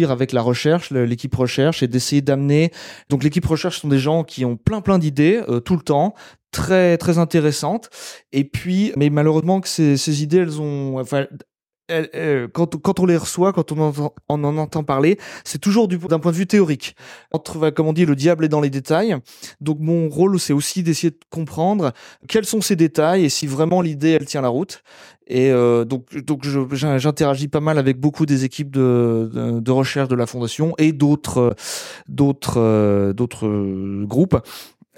avec 0.09 0.31
la 0.31 0.41
recherche, 0.41 0.89
l'équipe 0.89 1.35
recherche, 1.35 1.83
et 1.83 1.87
d'essayer 1.87 2.21
d'amener. 2.21 2.71
Donc 3.09 3.23
l'équipe 3.23 3.45
recherche 3.45 3.79
sont 3.79 3.89
des 3.89 3.99
gens 3.99 4.23
qui 4.23 4.45
ont 4.45 4.57
plein 4.57 4.81
plein 4.81 4.97
d'idées 4.97 5.43
euh, 5.49 5.59
tout 5.59 5.75
le 5.75 5.83
temps, 5.83 6.15
très 6.51 6.97
très 6.97 7.17
intéressantes. 7.19 7.89
Et 8.31 8.43
puis, 8.43 8.93
mais 8.97 9.09
malheureusement 9.09 9.61
que 9.61 9.67
ces, 9.67 10.23
idées, 10.23 10.37
elles 10.37 10.61
ont. 10.61 11.03
Quand, 12.53 12.99
on 12.99 13.05
les 13.05 13.17
reçoit, 13.17 13.53
quand 13.53 13.71
on 13.71 13.93
en 14.29 14.57
entend, 14.57 14.83
parler, 14.83 15.17
c'est 15.43 15.59
toujours 15.59 15.87
du- 15.87 15.97
d'un 15.97 16.19
point 16.19 16.31
de 16.31 16.37
vue 16.37 16.47
théorique. 16.47 16.95
Entre, 17.31 17.57
bah, 17.57 17.71
comme 17.71 17.87
on 17.87 17.93
dit, 17.93 18.05
le 18.05 18.15
diable 18.15 18.45
est 18.45 18.49
dans 18.49 18.61
les 18.61 18.69
détails. 18.69 19.15
Donc 19.59 19.77
mon 19.79 20.09
rôle, 20.09 20.39
c'est 20.39 20.53
aussi 20.53 20.83
d'essayer 20.83 21.11
de 21.11 21.19
comprendre 21.29 21.91
quels 22.27 22.45
sont 22.45 22.61
ces 22.61 22.75
détails 22.75 23.25
et 23.25 23.29
si 23.29 23.47
vraiment 23.47 23.81
l'idée, 23.81 24.11
elle 24.11 24.25
tient 24.25 24.41
la 24.41 24.49
route. 24.49 24.83
Et 25.27 25.49
euh, 25.49 25.85
donc, 25.85 26.07
j'interagis 26.73 27.47
pas 27.47 27.61
mal 27.61 27.77
avec 27.77 27.97
beaucoup 27.99 28.25
des 28.25 28.43
équipes 28.43 28.69
de, 28.71 29.69
recherche 29.69 30.09
de 30.09 30.15
la 30.15 30.25
fondation 30.25 30.73
et 30.77 30.91
d'autres, 30.91 31.55
euh, 32.19 33.13
euh, 33.43 34.05
groupes. 34.05 34.37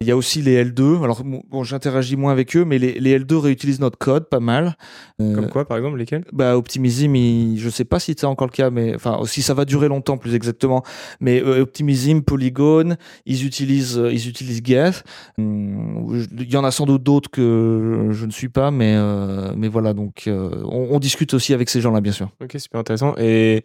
Il 0.01 0.07
y 0.07 0.11
a 0.11 0.17
aussi 0.17 0.41
les 0.41 0.65
L2. 0.65 1.03
Alors 1.03 1.23
bon, 1.23 1.63
j'interagis 1.63 2.15
moins 2.15 2.31
avec 2.31 2.55
eux, 2.57 2.65
mais 2.65 2.79
les, 2.79 2.99
les 2.99 3.19
L2 3.19 3.35
réutilisent 3.35 3.79
notre 3.79 3.97
code 3.97 4.27
pas 4.27 4.39
mal. 4.39 4.75
Euh, 5.21 5.35
Comme 5.35 5.49
quoi, 5.49 5.65
par 5.65 5.77
exemple, 5.77 5.97
lesquels? 5.97 6.25
bah, 6.33 6.57
Optimism, 6.57 7.15
il, 7.15 7.59
je 7.59 7.69
sais 7.69 7.85
pas 7.85 7.99
si 7.99 8.15
c'est 8.17 8.25
encore 8.25 8.47
le 8.47 8.51
cas, 8.51 8.69
mais 8.71 8.95
enfin, 8.95 9.19
si 9.25 9.41
ça 9.43 9.53
va 9.53 9.65
durer 9.65 9.87
longtemps, 9.87 10.17
plus 10.17 10.33
exactement. 10.35 10.83
Mais 11.21 11.41
euh, 11.41 11.61
Optimism, 11.61 12.21
Polygon, 12.21 12.95
ils 13.25 13.45
utilisent, 13.45 13.97
euh, 13.99 14.11
ils 14.11 14.27
utilisent 14.27 14.61
Geth. 14.63 15.03
Hum, 15.37 16.19
Il 16.39 16.51
y 16.51 16.57
en 16.57 16.63
a 16.63 16.71
sans 16.71 16.85
doute 16.85 17.03
d'autres 17.03 17.29
que 17.29 18.07
je 18.11 18.25
ne 18.25 18.31
suis 18.31 18.49
pas, 18.49 18.71
mais 18.71 18.95
euh, 18.95 19.53
mais 19.55 19.67
voilà. 19.67 19.93
Donc, 19.93 20.23
euh, 20.27 20.63
on, 20.65 20.87
on 20.91 20.99
discute 20.99 21.33
aussi 21.35 21.53
avec 21.53 21.69
ces 21.69 21.81
gens-là, 21.81 22.01
bien 22.01 22.11
sûr. 22.11 22.29
Ok, 22.41 22.55
super 22.57 22.79
intéressant. 22.81 23.13
Et, 23.19 23.63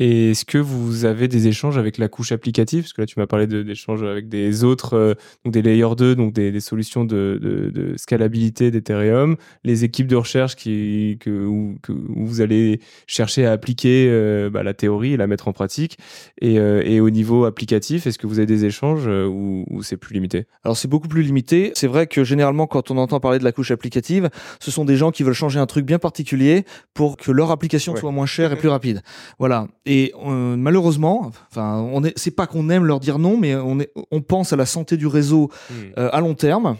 Et 0.00 0.30
est-ce 0.30 0.44
que 0.44 0.58
vous 0.58 1.04
avez 1.04 1.26
des 1.26 1.48
échanges 1.48 1.76
avec 1.76 1.98
la 1.98 2.08
couche 2.08 2.30
applicative? 2.30 2.84
Parce 2.84 2.92
que 2.92 3.02
là, 3.02 3.06
tu 3.06 3.18
m'as 3.18 3.26
parlé 3.26 3.48
d'échanges 3.48 4.04
avec 4.04 4.28
des 4.28 4.62
autres, 4.62 4.94
euh, 4.94 5.14
donc 5.44 5.52
des 5.52 5.60
layer 5.60 5.88
2, 5.96 6.14
donc 6.14 6.32
des, 6.32 6.52
des 6.52 6.60
solutions 6.60 7.04
de, 7.04 7.38
de, 7.42 7.70
de 7.70 7.96
scalabilité 7.96 8.70
d'Ethereum, 8.70 9.36
les 9.64 9.82
équipes 9.82 10.06
de 10.06 10.14
recherche 10.14 10.54
qui, 10.54 11.16
que, 11.20 11.30
où, 11.44 11.76
que, 11.82 11.90
où 11.90 12.24
vous 12.26 12.40
allez 12.40 12.80
chercher 13.08 13.44
à 13.44 13.50
appliquer 13.52 14.06
euh, 14.08 14.50
bah, 14.50 14.62
la 14.62 14.72
théorie 14.72 15.14
et 15.14 15.16
la 15.16 15.26
mettre 15.26 15.48
en 15.48 15.52
pratique. 15.52 15.98
Et, 16.40 16.60
euh, 16.60 16.80
et 16.84 17.00
au 17.00 17.10
niveau 17.10 17.44
applicatif, 17.44 18.06
est-ce 18.06 18.18
que 18.18 18.28
vous 18.28 18.38
avez 18.38 18.46
des 18.46 18.64
échanges 18.64 19.08
ou, 19.08 19.64
ou 19.68 19.82
c'est 19.82 19.96
plus 19.96 20.14
limité? 20.14 20.46
Alors 20.62 20.76
c'est 20.76 20.88
beaucoup 20.88 21.08
plus 21.08 21.22
limité. 21.22 21.72
C'est 21.74 21.88
vrai 21.88 22.06
que 22.06 22.22
généralement, 22.22 22.68
quand 22.68 22.92
on 22.92 22.98
entend 22.98 23.18
parler 23.18 23.40
de 23.40 23.44
la 23.44 23.50
couche 23.52 23.72
applicative, 23.72 24.30
ce 24.60 24.70
sont 24.70 24.84
des 24.84 24.96
gens 24.96 25.10
qui 25.10 25.24
veulent 25.24 25.34
changer 25.34 25.58
un 25.58 25.66
truc 25.66 25.84
bien 25.84 25.98
particulier 25.98 26.64
pour 26.94 27.16
que 27.16 27.32
leur 27.32 27.50
application 27.50 27.94
Ouais. 27.94 28.00
soit 28.00 28.12
moins 28.12 28.26
chère 28.26 28.52
et 28.52 28.56
plus 28.56 28.68
rapide. 28.68 29.02
Voilà. 29.40 29.66
Et 29.90 30.12
euh, 30.26 30.54
malheureusement, 30.56 31.30
enfin, 31.50 31.78
on 31.92 32.04
est, 32.04 32.12
c'est 32.18 32.30
pas 32.30 32.46
qu'on 32.46 32.68
aime 32.68 32.84
leur 32.84 33.00
dire 33.00 33.18
non, 33.18 33.38
mais 33.38 33.54
on 33.54 33.80
est, 33.80 33.90
on 34.10 34.20
pense 34.20 34.52
à 34.52 34.56
la 34.56 34.66
santé 34.66 34.98
du 34.98 35.06
réseau 35.06 35.50
euh, 35.96 36.10
à 36.12 36.20
long 36.20 36.34
terme, 36.34 36.76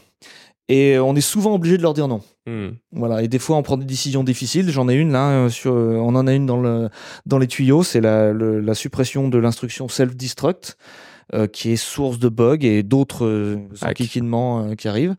et 0.68 0.98
on 0.98 1.16
est 1.16 1.22
souvent 1.22 1.54
obligé 1.54 1.78
de 1.78 1.82
leur 1.82 1.94
dire 1.94 2.06
non. 2.06 2.20
Hmm. 2.46 2.72
Voilà. 2.92 3.22
Et 3.22 3.28
des 3.28 3.38
fois, 3.38 3.56
on 3.56 3.62
prend 3.62 3.78
des 3.78 3.86
décisions 3.86 4.24
difficiles. 4.24 4.68
J'en 4.70 4.90
ai 4.90 4.94
une 4.94 5.12
là, 5.12 5.30
euh, 5.30 5.48
sur, 5.48 5.72
on 5.72 6.14
en 6.14 6.26
a 6.26 6.34
une 6.34 6.44
dans 6.44 6.60
le 6.60 6.90
dans 7.24 7.38
les 7.38 7.46
tuyaux, 7.46 7.82
c'est 7.82 8.02
la, 8.02 8.32
le- 8.34 8.60
la 8.60 8.74
suppression 8.74 9.28
de 9.28 9.38
l'instruction 9.38 9.88
self-destruct. 9.88 10.76
Euh, 11.34 11.46
qui 11.46 11.72
est 11.72 11.76
source 11.76 12.18
de 12.18 12.28
bugs 12.28 12.58
et 12.62 12.82
d'autres 12.82 13.26
euh, 13.26 13.58
enquiquinements 13.82 14.60
euh, 14.64 14.74
qui 14.74 14.88
arrivent. 14.88 15.14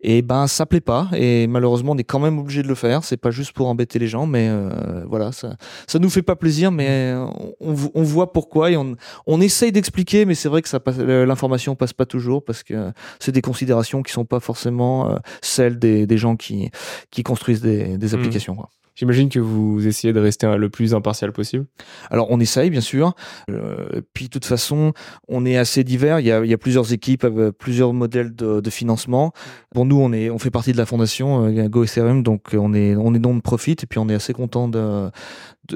Et 0.00 0.22
ben 0.22 0.46
ça 0.46 0.66
plaît 0.66 0.80
pas 0.80 1.08
et 1.14 1.46
malheureusement 1.46 1.92
on 1.92 1.98
est 1.98 2.04
quand 2.04 2.18
même 2.18 2.38
obligé 2.38 2.62
de 2.62 2.68
le 2.68 2.74
faire. 2.74 3.04
C'est 3.04 3.16
pas 3.16 3.30
juste 3.30 3.52
pour 3.52 3.68
embêter 3.68 3.98
les 3.98 4.06
gens, 4.08 4.26
mais 4.26 4.48
euh, 4.48 5.04
voilà 5.06 5.32
ça 5.32 5.56
ça 5.86 5.98
nous 5.98 6.10
fait 6.10 6.22
pas 6.22 6.36
plaisir, 6.36 6.70
mais 6.72 7.14
on, 7.60 7.74
on 7.94 8.02
voit 8.02 8.32
pourquoi 8.32 8.70
et 8.70 8.76
on, 8.76 8.96
on 9.26 9.40
essaye 9.40 9.72
d'expliquer, 9.72 10.24
mais 10.24 10.34
c'est 10.34 10.48
vrai 10.48 10.62
que 10.62 10.68
ça 10.68 10.80
passe, 10.80 10.98
l'information 10.98 11.74
passe 11.76 11.92
pas 11.92 12.06
toujours 12.06 12.44
parce 12.44 12.62
que 12.62 12.92
c'est 13.18 13.32
des 13.32 13.42
considérations 13.42 14.02
qui 14.02 14.12
sont 14.12 14.24
pas 14.24 14.40
forcément 14.40 15.10
euh, 15.10 15.16
celles 15.42 15.78
des, 15.78 16.06
des 16.06 16.18
gens 16.18 16.36
qui 16.36 16.70
qui 17.10 17.22
construisent 17.22 17.60
des, 17.62 17.98
des 17.98 18.06
Mhm. 18.10 18.14
applications. 18.18 18.54
Quoi. 18.56 18.68
J'imagine 18.94 19.28
que 19.28 19.38
vous 19.38 19.86
essayez 19.86 20.12
de 20.12 20.20
rester 20.20 20.46
le 20.56 20.68
plus 20.68 20.94
impartial 20.94 21.32
possible. 21.32 21.66
Alors 22.10 22.30
on 22.30 22.40
essaye 22.40 22.70
bien 22.70 22.80
sûr. 22.80 23.14
Euh, 23.50 24.02
puis 24.14 24.26
de 24.26 24.30
toute 24.30 24.44
façon, 24.44 24.92
on 25.28 25.46
est 25.46 25.56
assez 25.56 25.84
divers. 25.84 26.20
Il 26.20 26.26
y 26.26 26.32
a, 26.32 26.58
plusieurs 26.58 26.92
équipes, 26.92 27.24
euh, 27.24 27.52
plusieurs 27.52 27.92
modèles 27.92 28.34
de, 28.34 28.70
financement. 28.70 29.32
Bon 29.74 29.84
nous 29.84 30.00
on 30.00 30.12
est, 30.12 30.30
on 30.30 30.38
fait 30.38 30.50
partie 30.50 30.72
de 30.72 30.76
la 30.76 30.86
fondation 30.86 31.46
euh, 31.46 31.68
Go 31.68 31.84
Ethereum, 31.84 32.22
donc 32.22 32.54
euh, 32.54 32.58
on 32.58 32.72
est, 32.72 32.94
on 32.94 33.14
est 33.14 33.18
non 33.18 33.40
profit 33.40 33.72
et 33.72 33.86
puis 33.88 33.98
on 33.98 34.08
est 34.08 34.14
assez 34.14 34.32
content 34.32 34.68
de- 34.68 35.10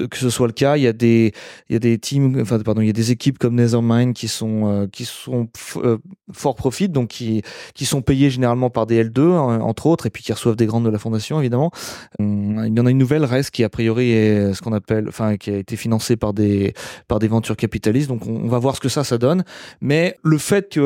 que 0.09 0.17
ce 0.17 0.29
soit 0.29 0.47
le 0.47 0.53
cas. 0.53 0.77
Il 0.77 0.83
y 0.83 0.87
a 0.87 0.93
des, 0.93 1.33
il 1.69 1.73
y 1.73 1.75
a 1.75 1.79
des 1.79 1.97
teams, 1.97 2.39
enfin 2.41 2.59
pardon, 2.59 2.81
il 2.81 2.87
y 2.87 2.89
a 2.89 2.93
des 2.93 3.11
équipes 3.11 3.37
comme 3.37 3.55
Nethermind 3.55 4.13
qui 4.13 4.27
sont, 4.27 4.69
euh, 4.69 4.87
qui 4.87 5.05
sont 5.05 5.47
euh, 5.77 5.97
fort 6.31 6.55
profit, 6.55 6.89
donc 6.89 7.09
qui, 7.09 7.41
qui 7.73 7.85
sont 7.85 8.01
payés 8.01 8.29
généralement 8.29 8.69
par 8.69 8.85
des 8.85 9.03
L2 9.03 9.19
euh, 9.19 9.37
entre 9.59 9.87
autres, 9.87 10.05
et 10.05 10.09
puis 10.09 10.23
qui 10.23 10.33
reçoivent 10.33 10.55
des 10.55 10.65
grandes 10.65 10.85
de 10.85 10.89
la 10.89 10.99
fondation 10.99 11.39
évidemment. 11.39 11.71
Hum, 12.19 12.63
Il 12.65 12.77
y 12.77 12.79
en 12.79 12.85
a 12.85 12.91
une 12.91 12.97
nouvelle, 12.97 13.25
REST, 13.25 13.51
qui 13.51 13.63
a 13.63 13.69
priori 13.69 14.11
est 14.11 14.53
ce 14.53 14.61
qu'on 14.61 14.73
appelle, 14.73 15.07
enfin, 15.07 15.37
qui 15.37 15.51
a 15.51 15.57
été 15.57 15.75
financée 15.75 16.15
par 16.15 16.33
des, 16.33 16.73
par 17.07 17.19
des 17.19 17.27
ventures 17.27 17.57
capitalistes. 17.57 18.09
Donc, 18.09 18.25
on, 18.27 18.47
va 18.47 18.59
voir 18.59 18.75
ce 18.75 18.81
que 18.81 18.89
ça, 18.89 19.03
ça 19.03 19.17
donne. 19.17 19.43
Mais 19.81 20.15
le 20.23 20.37
fait 20.37 20.79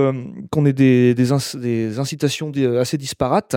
qu'on 0.51 0.65
ait 0.65 0.73
des, 0.73 1.13
des, 1.13 1.99
incitations 1.99 2.51
assez 2.79 2.97
disparates, 2.97 3.55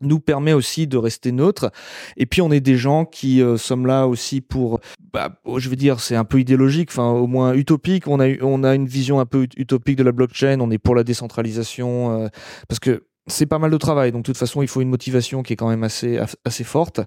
nous 0.00 0.20
permet 0.20 0.52
aussi 0.52 0.86
de 0.86 0.96
rester 0.96 1.32
neutre. 1.32 1.70
Et 2.16 2.26
puis 2.26 2.40
on 2.40 2.50
est 2.50 2.60
des 2.60 2.76
gens 2.76 3.04
qui 3.04 3.42
euh, 3.42 3.56
sommes 3.56 3.86
là 3.86 4.06
aussi 4.06 4.40
pour, 4.40 4.80
bah, 5.12 5.40
oh, 5.44 5.58
je 5.58 5.68
veux 5.68 5.76
dire, 5.76 6.00
c'est 6.00 6.16
un 6.16 6.24
peu 6.24 6.40
idéologique, 6.40 6.90
enfin 6.90 7.08
au 7.10 7.26
moins 7.26 7.54
utopique. 7.54 8.06
On 8.06 8.20
a 8.20 8.28
on 8.42 8.64
a 8.64 8.74
une 8.74 8.86
vision 8.86 9.20
un 9.20 9.26
peu 9.26 9.44
ut- 9.44 9.56
utopique 9.56 9.96
de 9.96 10.02
la 10.02 10.12
blockchain. 10.12 10.60
On 10.60 10.70
est 10.70 10.78
pour 10.78 10.94
la 10.94 11.04
décentralisation 11.04 12.22
euh, 12.22 12.28
parce 12.68 12.78
que 12.78 13.06
c'est 13.26 13.46
pas 13.46 13.58
mal 13.58 13.70
de 13.70 13.76
travail. 13.76 14.12
Donc 14.12 14.22
de 14.22 14.26
toute 14.26 14.38
façon, 14.38 14.62
il 14.62 14.68
faut 14.68 14.80
une 14.80 14.88
motivation 14.88 15.42
qui 15.42 15.52
est 15.52 15.56
quand 15.56 15.68
même 15.68 15.84
assez 15.84 16.18
assez 16.44 16.64
forte. 16.64 17.00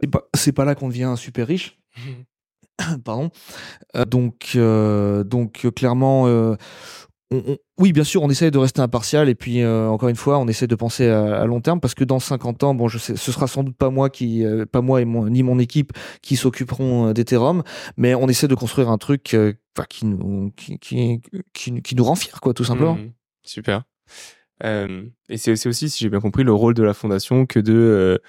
C'est 0.00 0.10
pas, 0.10 0.22
c'est 0.34 0.52
pas 0.52 0.64
là 0.64 0.74
qu'on 0.74 0.88
devient 0.88 1.14
super 1.16 1.46
riche. 1.46 1.78
Pardon. 3.04 3.30
Euh, 3.96 4.04
donc, 4.04 4.56
donc 5.28 5.66
clairement, 5.74 6.26
oui, 7.78 7.92
bien 7.92 8.04
sûr, 8.04 8.22
on 8.22 8.30
essaye 8.30 8.52
de 8.52 8.58
rester 8.58 8.80
impartial 8.80 9.28
et 9.28 9.34
puis 9.34 9.60
euh, 9.60 9.88
encore 9.88 10.08
une 10.08 10.16
fois, 10.16 10.38
on 10.38 10.46
essaie 10.46 10.68
de 10.68 10.74
penser 10.76 11.08
à, 11.08 11.44
long 11.44 11.60
terme 11.60 11.80
parce 11.80 11.94
que 11.94 12.04
dans 12.04 12.20
50 12.20 12.62
ans, 12.62 12.74
bon, 12.74 12.86
je 12.86 12.98
ce 12.98 13.16
sera 13.16 13.48
sans 13.48 13.64
doute 13.64 13.76
pas 13.76 13.90
moi 13.90 14.10
qui, 14.10 14.44
euh, 14.44 14.64
pas 14.64 14.80
moi 14.80 15.02
et 15.02 15.04
ni 15.04 15.42
mon 15.42 15.58
équipe 15.58 15.92
qui 16.22 16.36
s'occuperont 16.36 17.08
euh, 17.08 17.12
d'Ethereum, 17.12 17.64
mais 17.96 18.14
on 18.14 18.28
essaie 18.28 18.46
de 18.46 18.54
construire 18.54 18.90
un 18.90 18.98
truc 18.98 19.36
qui, 19.88 20.06
nous, 20.06 20.52
qui, 20.56 20.78
qui, 20.78 21.20
qui, 21.52 21.94
nous 21.96 22.04
rend 22.04 22.14
fiers, 22.14 22.38
quoi, 22.40 22.54
tout 22.54 22.64
simplement. 22.64 22.94
Mhm. 22.94 23.12
Super. 23.42 23.82
Et 24.62 25.36
c'est 25.36 25.66
aussi, 25.66 25.90
si 25.90 25.98
j'ai 25.98 26.08
bien 26.08 26.20
compris, 26.20 26.44
le 26.44 26.52
rôle 26.52 26.74
de 26.74 26.82
la 26.82 26.94
fondation 26.94 27.44
que 27.44 27.58
de 27.58 28.20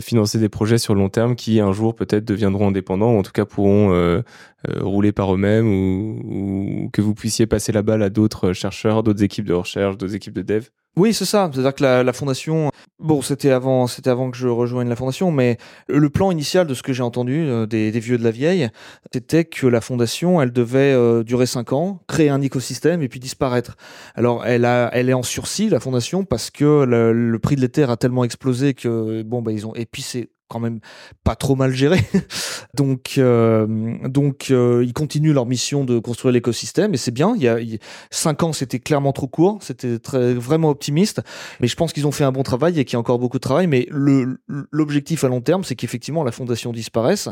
financer 0.00 0.38
des 0.38 0.48
projets 0.48 0.78
sur 0.78 0.94
long 0.94 1.08
terme 1.08 1.34
qui 1.34 1.58
un 1.60 1.72
jour 1.72 1.94
peut-être 1.94 2.24
deviendront 2.24 2.68
indépendants 2.68 3.14
ou 3.14 3.18
en 3.18 3.22
tout 3.22 3.32
cas 3.32 3.44
pourront 3.44 3.92
euh, 3.92 4.22
euh, 4.68 4.82
rouler 4.82 5.12
par 5.12 5.34
eux-mêmes 5.34 5.66
ou, 5.66 6.84
ou 6.84 6.90
que 6.92 7.00
vous 7.02 7.14
puissiez 7.14 7.46
passer 7.46 7.72
la 7.72 7.82
balle 7.82 8.02
à 8.02 8.10
d'autres 8.10 8.52
chercheurs, 8.52 9.02
d'autres 9.02 9.22
équipes 9.24 9.46
de 9.46 9.54
recherche, 9.54 9.96
d'autres 9.96 10.14
équipes 10.14 10.34
de 10.34 10.42
dev. 10.42 10.68
Oui, 10.94 11.14
c'est 11.14 11.24
ça. 11.24 11.48
C'est-à-dire 11.50 11.74
que 11.74 11.82
la, 11.82 12.02
la 12.02 12.12
fondation, 12.12 12.70
bon, 12.98 13.22
c'était 13.22 13.50
avant, 13.50 13.86
c'était 13.86 14.10
avant 14.10 14.30
que 14.30 14.36
je 14.36 14.46
rejoigne 14.46 14.90
la 14.90 14.96
fondation, 14.96 15.30
mais 15.30 15.56
le 15.88 16.10
plan 16.10 16.30
initial 16.30 16.66
de 16.66 16.74
ce 16.74 16.82
que 16.82 16.92
j'ai 16.92 17.02
entendu 17.02 17.46
euh, 17.48 17.64
des, 17.64 17.90
des 17.90 18.00
vieux 18.00 18.18
de 18.18 18.24
la 18.24 18.30
vieille, 18.30 18.68
c'était 19.10 19.46
que 19.46 19.66
la 19.66 19.80
fondation, 19.80 20.42
elle 20.42 20.52
devait 20.52 20.92
euh, 20.92 21.22
durer 21.22 21.46
cinq 21.46 21.72
ans, 21.72 22.00
créer 22.08 22.28
un 22.28 22.42
écosystème 22.42 23.00
et 23.00 23.08
puis 23.08 23.20
disparaître. 23.20 23.76
Alors, 24.14 24.44
elle 24.44 24.66
a, 24.66 24.90
elle 24.92 25.08
est 25.08 25.14
en 25.14 25.22
sursis 25.22 25.70
la 25.70 25.80
fondation 25.80 26.24
parce 26.24 26.50
que 26.50 26.84
le, 26.84 27.38
prix 27.38 27.56
de 27.56 27.62
l'Ether 27.62 27.90
a 27.90 27.96
tellement 27.96 28.24
explosé 28.24 28.74
que 28.74 29.22
bon, 29.22 29.40
bah 29.40 29.52
ils 29.52 29.66
ont, 29.66 29.74
et 29.74 29.86
quand 30.52 30.60
même 30.60 30.80
pas 31.24 31.34
trop 31.34 31.56
mal 31.56 31.72
géré. 31.72 32.00
donc, 32.74 33.14
euh, 33.16 33.66
donc 34.06 34.48
euh, 34.50 34.84
ils 34.84 34.92
continuent 34.92 35.32
leur 35.32 35.46
mission 35.46 35.84
de 35.84 35.98
construire 35.98 36.32
l'écosystème 36.32 36.92
et 36.92 36.98
c'est 36.98 37.10
bien. 37.10 37.34
Il 37.36 37.42
y 37.42 37.48
a 37.48 37.58
cinq 38.10 38.42
ans, 38.42 38.52
c'était 38.52 38.78
clairement 38.78 39.12
trop 39.12 39.28
court, 39.28 39.58
c'était 39.62 39.98
très 39.98 40.34
vraiment 40.34 40.68
optimiste, 40.68 41.22
mais 41.60 41.68
je 41.68 41.76
pense 41.76 41.92
qu'ils 41.92 42.06
ont 42.06 42.12
fait 42.12 42.24
un 42.24 42.32
bon 42.32 42.42
travail 42.42 42.78
et 42.78 42.84
qu'il 42.84 42.94
y 42.94 42.96
a 42.96 43.00
encore 43.00 43.18
beaucoup 43.18 43.38
de 43.38 43.42
travail. 43.42 43.66
Mais 43.66 43.86
le 43.90 44.38
l'objectif 44.70 45.24
à 45.24 45.28
long 45.28 45.40
terme, 45.40 45.64
c'est 45.64 45.74
qu'effectivement 45.74 46.24
la 46.24 46.32
fondation 46.32 46.72
disparaisse 46.72 47.28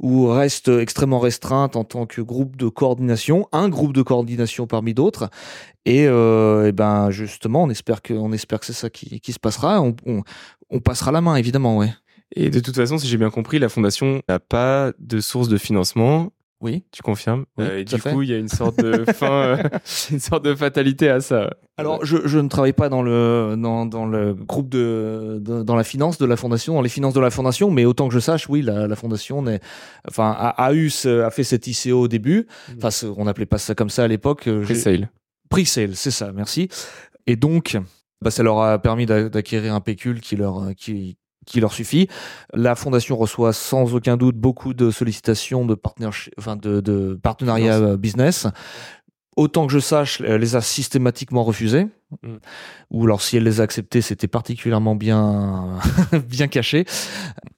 ou 0.00 0.26
reste 0.26 0.68
extrêmement 0.68 1.20
restreinte 1.20 1.76
en 1.76 1.84
tant 1.84 2.06
que 2.06 2.20
groupe 2.20 2.56
de 2.56 2.68
coordination, 2.68 3.48
un 3.52 3.68
groupe 3.68 3.92
de 3.92 4.02
coordination 4.02 4.66
parmi 4.66 4.94
d'autres. 4.94 5.30
Et, 5.86 6.06
euh, 6.06 6.72
ben 6.72 7.10
justement, 7.10 7.64
on 7.64 7.70
espère 7.70 8.00
que 8.00 8.14
espère 8.34 8.60
que 8.60 8.66
c'est 8.66 8.72
ça 8.72 8.90
qui, 8.90 9.20
se 9.32 9.38
passera. 9.38 9.82
On, 9.82 9.94
on, 10.06 10.22
on 10.70 10.80
passera 10.80 11.12
la 11.12 11.20
main 11.20 11.36
évidemment, 11.36 11.76
ouais. 11.76 11.92
Et 12.34 12.50
de 12.50 12.60
toute 12.60 12.74
façon, 12.76 12.98
si 12.98 13.06
j'ai 13.06 13.16
bien 13.16 13.30
compris, 13.30 13.58
la 13.58 13.68
fondation 13.68 14.22
n'a 14.28 14.38
pas 14.40 14.92
de 14.98 15.20
source 15.20 15.48
de 15.48 15.56
financement. 15.56 16.32
Oui. 16.60 16.82
Tu 16.92 17.02
confirmes 17.02 17.44
Oui, 17.58 17.64
Euh, 17.66 17.78
Et 17.80 17.84
du 17.84 17.98
fait. 17.98 18.10
coup, 18.12 18.22
il 18.22 18.30
y 18.30 18.32
a 18.32 18.38
une 18.38 18.48
sorte 18.48 18.78
de 18.82 19.04
fin, 19.12 19.30
euh, 19.30 19.62
une 20.10 20.18
sorte 20.20 20.44
de 20.44 20.54
fatalité 20.54 21.10
à 21.10 21.20
ça. 21.20 21.50
Alors, 21.76 22.04
je, 22.06 22.16
je 22.26 22.38
ne 22.38 22.48
travaille 22.48 22.72
pas 22.72 22.88
dans 22.88 23.02
le 23.02 23.54
dans, 23.58 23.84
dans 23.84 24.06
le 24.06 24.32
groupe 24.34 24.68
de, 24.70 25.38
de- 25.42 25.62
dans 25.62 25.76
la 25.76 25.84
finance 25.84 26.16
de 26.16 26.24
la 26.24 26.36
fondation, 26.36 26.74
dans 26.74 26.80
les 26.82 26.88
finances 26.88 27.12
de 27.12 27.20
la 27.20 27.30
fondation, 27.30 27.70
mais 27.70 27.84
autant 27.84 28.08
que 28.08 28.14
je 28.14 28.20
sache, 28.20 28.48
oui, 28.48 28.62
la, 28.62 28.86
la 28.86 28.96
fondation 28.96 29.42
n'est, 29.42 29.60
enfin, 30.08 30.30
a, 30.38 30.48
a 30.48 30.72
eu 30.72 30.88
ce- 30.90 31.20
a 31.22 31.30
fait 31.30 31.44
cet 31.44 31.66
ICO 31.66 32.00
au 32.00 32.08
début. 32.08 32.46
Enfin, 32.78 32.90
ce- 32.90 33.06
on 33.06 33.24
n'appelait 33.24 33.46
pas 33.46 33.58
ça 33.58 33.74
comme 33.74 33.90
ça 33.90 34.04
à 34.04 34.08
l'époque. 34.08 34.46
euh, 34.48 34.62
Pre-sale. 34.64 35.10
Pre-sale, 35.50 35.94
c'est 35.94 36.10
ça, 36.12 36.32
merci. 36.32 36.68
Et 37.26 37.36
donc, 37.36 37.76
bah, 38.22 38.30
ça 38.30 38.42
leur 38.42 38.60
a 38.60 38.78
permis 38.78 39.04
d'a- 39.04 39.28
d'acquérir 39.28 39.74
un 39.74 39.80
pécule 39.80 40.20
qui 40.20 40.36
leur, 40.36 40.62
euh, 40.62 40.72
qui, 40.72 41.18
qui 41.46 41.60
leur 41.60 41.72
suffit. 41.72 42.08
La 42.52 42.74
fondation 42.74 43.16
reçoit 43.16 43.52
sans 43.52 43.94
aucun 43.94 44.16
doute 44.16 44.36
beaucoup 44.36 44.74
de 44.74 44.90
sollicitations 44.90 45.64
de, 45.64 45.74
partnership- 45.74 46.32
enfin 46.38 46.56
de, 46.56 46.80
de 46.80 47.18
partenariats 47.22 47.78
euh, 47.78 47.96
business. 47.96 48.46
Autant 49.36 49.66
que 49.66 49.72
je 49.72 49.78
sache, 49.80 50.20
elle 50.20 50.40
les 50.40 50.56
a 50.56 50.60
systématiquement 50.60 51.42
refusés. 51.44 51.86
Mm. 52.22 52.36
Ou 52.90 53.04
alors 53.04 53.20
si 53.22 53.36
elle 53.36 53.42
les 53.44 53.60
a 53.60 53.64
acceptés, 53.64 54.00
c'était 54.00 54.28
particulièrement 54.28 54.94
bien, 54.94 55.78
bien 56.28 56.48
caché. 56.48 56.84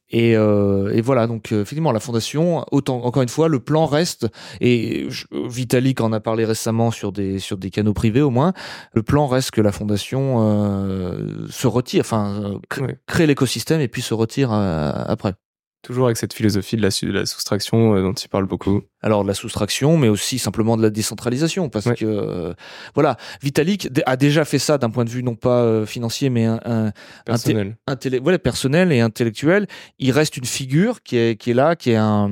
Et, 0.09 0.37
euh, 0.37 0.93
et 0.95 1.01
voilà, 1.01 1.27
donc 1.27 1.51
euh, 1.53 1.63
effectivement, 1.63 1.91
la 1.91 1.99
fondation, 1.99 2.65
autant 2.71 3.03
encore 3.05 3.23
une 3.25 3.29
fois, 3.29 3.49
le 3.49 3.59
plan 3.59 3.87
reste, 3.87 4.29
et 4.61 5.07
je- 5.11 5.27
Vitalik 5.49 6.01
en 6.01 6.13
a 6.13 6.21
parlé 6.21 6.45
récemment 6.45 6.93
sur 6.93 7.11
des, 7.11 7.41
sur 7.41 7.57
des 7.59 7.71
canaux 7.71 7.93
privés 7.93 8.23
au 8.23 8.31
moins, 8.31 8.53
le 8.95 9.03
plan 9.03 9.27
reste 9.27 9.51
que 9.51 9.61
la 9.61 9.73
fondation 9.73 10.37
euh, 10.43 11.47
se 11.51 11.67
retire, 11.67 12.03
enfin, 12.03 12.61
euh, 12.81 12.87
crée 13.07 13.27
l'écosystème 13.27 13.81
et 13.81 13.89
puis 13.89 14.01
se 14.01 14.15
retire 14.15 14.53
euh, 14.53 14.93
après. 15.07 15.35
Toujours 15.83 16.07
avec 16.07 16.17
cette 16.17 16.33
philosophie 16.33 16.77
de 16.77 16.83
la, 16.83 16.89
de 16.89 17.13
la 17.13 17.27
soustraction 17.27 18.01
dont 18.03 18.13
tu 18.13 18.29
parles 18.29 18.47
beaucoup. 18.47 18.83
Alors 19.03 19.23
de 19.23 19.29
la 19.29 19.35
soustraction, 19.35 19.97
mais 19.97 20.09
aussi 20.09 20.39
simplement 20.39 20.77
de 20.77 20.83
la 20.83 20.91
décentralisation, 20.91 21.69
parce 21.69 21.93
que 21.93 22.55
voilà, 22.95 23.17
Vitalik 23.41 23.89
a 24.05 24.17
déjà 24.17 24.45
fait 24.45 24.59
ça 24.59 24.79
d'un 24.79 24.91
point 24.91 25.05
de 25.05 25.11
vue 25.11 25.23
non 25.23 25.37
pas 25.37 25.87
financier, 25.87 26.29
mais 26.29 26.45
un, 26.47 26.93
personnel, 27.25 27.77
voilà, 28.21 28.41
personnel 28.41 28.91
et 28.91 28.99
intellectuel. 28.99 29.69
Il 30.01 30.11
reste 30.11 30.37
une 30.37 30.45
figure 30.45 31.05
qui 31.05 31.19
est 31.19 31.41
qui 31.41 31.53
est 31.53 31.55
là, 31.55 31.77
qui 31.77 31.91
est 31.93 31.97
un 31.97 32.31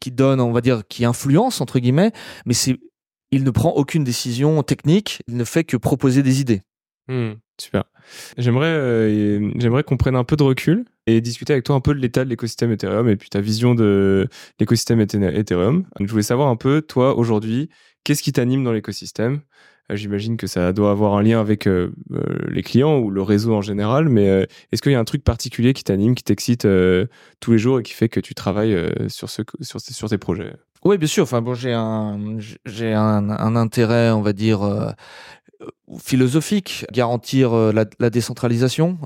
qui 0.00 0.12
donne, 0.12 0.40
on 0.40 0.52
va 0.52 0.60
dire, 0.60 0.82
qui 0.88 1.04
influence 1.04 1.60
entre 1.60 1.80
guillemets, 1.80 2.12
mais 2.46 2.54
c'est 2.54 2.78
il 3.32 3.44
ne 3.44 3.50
prend 3.50 3.70
aucune 3.70 4.04
décision 4.04 4.62
technique, 4.62 5.22
il 5.28 5.36
ne 5.36 5.44
fait 5.44 5.64
que 5.64 5.76
proposer 5.76 6.22
des 6.22 6.40
idées. 6.40 6.62
Hmm, 7.08 7.32
super. 7.60 7.84
J'aimerais, 8.38 8.66
euh, 8.66 9.50
j'aimerais 9.56 9.82
qu'on 9.84 9.96
prenne 9.96 10.16
un 10.16 10.24
peu 10.24 10.36
de 10.36 10.42
recul 10.42 10.84
et 11.06 11.20
discuter 11.20 11.52
avec 11.52 11.64
toi 11.64 11.76
un 11.76 11.80
peu 11.80 11.94
de 11.94 12.00
l'état 12.00 12.24
de 12.24 12.30
l'écosystème 12.30 12.72
Ethereum 12.72 13.08
et 13.08 13.16
puis 13.16 13.30
ta 13.30 13.40
vision 13.40 13.74
de 13.74 14.28
l'écosystème 14.58 15.00
Ethereum. 15.00 15.84
Je 16.00 16.06
voulais 16.06 16.22
savoir 16.22 16.48
un 16.48 16.56
peu, 16.56 16.82
toi, 16.82 17.16
aujourd'hui, 17.16 17.68
qu'est-ce 18.04 18.22
qui 18.22 18.32
t'anime 18.32 18.64
dans 18.64 18.72
l'écosystème? 18.72 19.40
Euh, 19.90 19.96
J'imagine 19.96 20.36
que 20.36 20.46
ça 20.46 20.72
doit 20.72 20.90
avoir 20.90 21.14
un 21.14 21.22
lien 21.22 21.40
avec 21.40 21.66
euh, 21.66 21.92
les 22.48 22.62
clients 22.62 22.98
ou 22.98 23.10
le 23.10 23.22
réseau 23.22 23.54
en 23.54 23.62
général, 23.62 24.08
mais 24.08 24.46
est-ce 24.72 24.82
qu'il 24.82 24.92
y 24.92 24.96
a 24.96 25.00
un 25.00 25.04
truc 25.04 25.24
particulier 25.24 25.72
qui 25.72 25.84
t'anime, 25.84 26.14
qui 26.14 26.24
t'excite 26.24 26.66
tous 27.40 27.52
les 27.52 27.58
jours 27.58 27.80
et 27.80 27.82
qui 27.82 27.92
fait 27.92 28.08
que 28.08 28.20
tu 28.20 28.34
travailles 28.34 28.76
sur, 29.08 29.30
ce, 29.30 29.42
sur, 29.60 30.08
tes 30.08 30.18
projets? 30.18 30.52
Oui, 30.82 30.96
bien 30.96 31.08
sûr. 31.08 31.24
Enfin 31.24 31.42
bon, 31.42 31.52
j'ai 31.54 31.74
un 31.74 32.38
j'ai 32.64 32.94
un, 32.94 33.56
intérêt, 33.56 34.10
on 34.10 34.22
va 34.22 34.32
dire, 34.32 34.94
philosophique, 35.98 36.86
garantir 36.92 37.52
euh, 37.52 37.72
la, 37.72 37.84
la, 37.98 38.10
décentralisation, 38.10 38.98